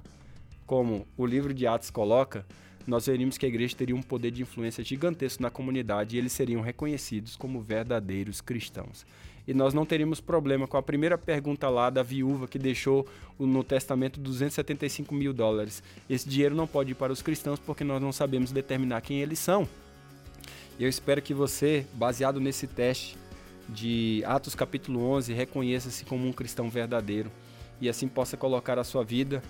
como 0.65 1.07
o 1.15 1.25
livro 1.25 1.53
de 1.53 1.67
Atos 1.67 1.89
coloca, 1.89 2.45
nós 2.87 3.05
veríamos 3.05 3.37
que 3.37 3.45
a 3.45 3.49
igreja 3.49 3.75
teria 3.75 3.95
um 3.95 4.01
poder 4.01 4.31
de 4.31 4.41
influência 4.41 4.81
gigantesco 4.81 5.43
na 5.43 5.49
comunidade 5.49 6.15
e 6.15 6.19
eles 6.19 6.31
seriam 6.31 6.61
reconhecidos 6.61 7.35
como 7.35 7.61
verdadeiros 7.61 8.39
cristãos. 8.39 9.05
E 9.45 9.53
nós 9.53 9.73
não 9.73 9.85
teríamos 9.85 10.21
problema 10.21 10.67
com 10.67 10.77
a 10.77 10.81
primeira 10.81 11.17
pergunta 11.17 11.69
lá 11.69 11.89
da 11.89 12.01
viúva 12.01 12.47
que 12.47 12.57
deixou 12.57 13.05
no 13.37 13.61
testamento 13.61 14.19
275 14.19 15.13
mil 15.13 15.33
dólares. 15.33 15.83
Esse 16.09 16.27
dinheiro 16.27 16.55
não 16.55 16.65
pode 16.65 16.91
ir 16.91 16.95
para 16.95 17.11
os 17.11 17.21
cristãos 17.21 17.59
porque 17.59 17.83
nós 17.83 18.01
não 18.01 18.13
sabemos 18.13 18.51
determinar 18.51 19.01
quem 19.01 19.21
eles 19.21 19.39
são. 19.39 19.67
E 20.79 20.83
eu 20.83 20.89
espero 20.89 21.21
que 21.21 21.33
você, 21.33 21.85
baseado 21.93 22.39
nesse 22.39 22.67
teste 22.67 23.17
de 23.67 24.23
Atos 24.25 24.55
capítulo 24.55 25.01
11, 25.11 25.33
reconheça-se 25.33 26.05
como 26.05 26.25
um 26.25 26.31
cristão 26.31 26.69
verdadeiro 26.69 27.29
e 27.81 27.89
assim 27.89 28.07
possa 28.07 28.37
colocar 28.37 28.79
a 28.79 28.83
sua 28.83 29.03
vida 29.03 29.41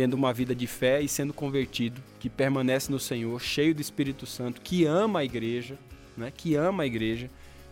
tendo 0.00 0.14
uma 0.14 0.32
vida 0.32 0.54
de 0.54 0.66
fé 0.66 1.02
e 1.02 1.06
sendo 1.06 1.34
convertido, 1.34 2.00
que 2.18 2.30
permanece 2.30 2.90
no 2.90 2.98
Senhor, 2.98 3.38
cheio 3.38 3.74
do 3.74 3.82
Espírito 3.82 4.24
Santo, 4.24 4.62
que 4.62 4.86
ama 4.86 5.20
a 5.20 5.24
igreja, 5.26 5.78
né? 6.16 6.32
que 6.34 6.54
ama 6.54 6.84
a 6.84 6.86
igreja 6.86 7.28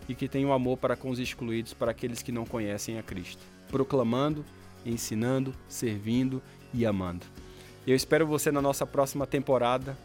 e 0.07 0.15
que 0.15 0.29
tem 0.29 0.45
um 0.45 0.53
amor 0.53 0.77
para 0.77 0.95
com 0.95 1.09
os 1.09 1.19
excluídos, 1.19 1.73
para 1.73 1.91
aqueles 1.91 2.21
que 2.21 2.31
não 2.31 2.45
conhecem 2.45 2.99
a 2.99 3.03
Cristo, 3.03 3.43
proclamando, 3.71 4.45
ensinando, 4.85 5.55
servindo 5.71 6.43
e 6.75 6.85
amando. 6.85 7.25
Eu 7.87 7.97
espero 7.97 8.27
você 8.27 8.53
na 8.53 8.61
nossa 8.61 8.87
próxima 8.87 9.27
temporada 9.27 9.97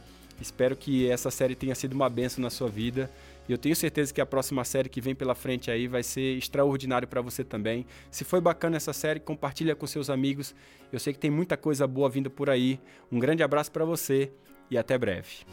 Espero 0.41 0.75
que 0.75 1.09
essa 1.09 1.31
série 1.31 1.55
tenha 1.55 1.75
sido 1.75 1.93
uma 1.93 2.09
benção 2.09 2.41
na 2.41 2.49
sua 2.49 2.67
vida. 2.67 3.09
E 3.47 3.51
eu 3.51 3.57
tenho 3.57 3.75
certeza 3.75 4.13
que 4.13 4.21
a 4.21 4.25
próxima 4.25 4.63
série 4.63 4.89
que 4.89 5.01
vem 5.01 5.13
pela 5.13 5.35
frente 5.35 5.69
aí 5.69 5.87
vai 5.87 6.03
ser 6.03 6.37
extraordinário 6.37 7.07
para 7.07 7.21
você 7.21 7.43
também. 7.43 7.85
Se 8.09 8.23
foi 8.23 8.39
bacana 8.39 8.77
essa 8.77 8.93
série, 8.93 9.19
compartilha 9.19 9.75
com 9.75 9.85
seus 9.85 10.09
amigos. 10.09 10.55
Eu 10.91 10.99
sei 10.99 11.13
que 11.13 11.19
tem 11.19 11.31
muita 11.31 11.57
coisa 11.57 11.85
boa 11.85 12.09
vindo 12.09 12.29
por 12.29 12.49
aí. 12.49 12.79
Um 13.11 13.19
grande 13.19 13.43
abraço 13.43 13.71
para 13.71 13.83
você 13.83 14.31
e 14.71 14.77
até 14.77 14.97
breve. 14.97 15.45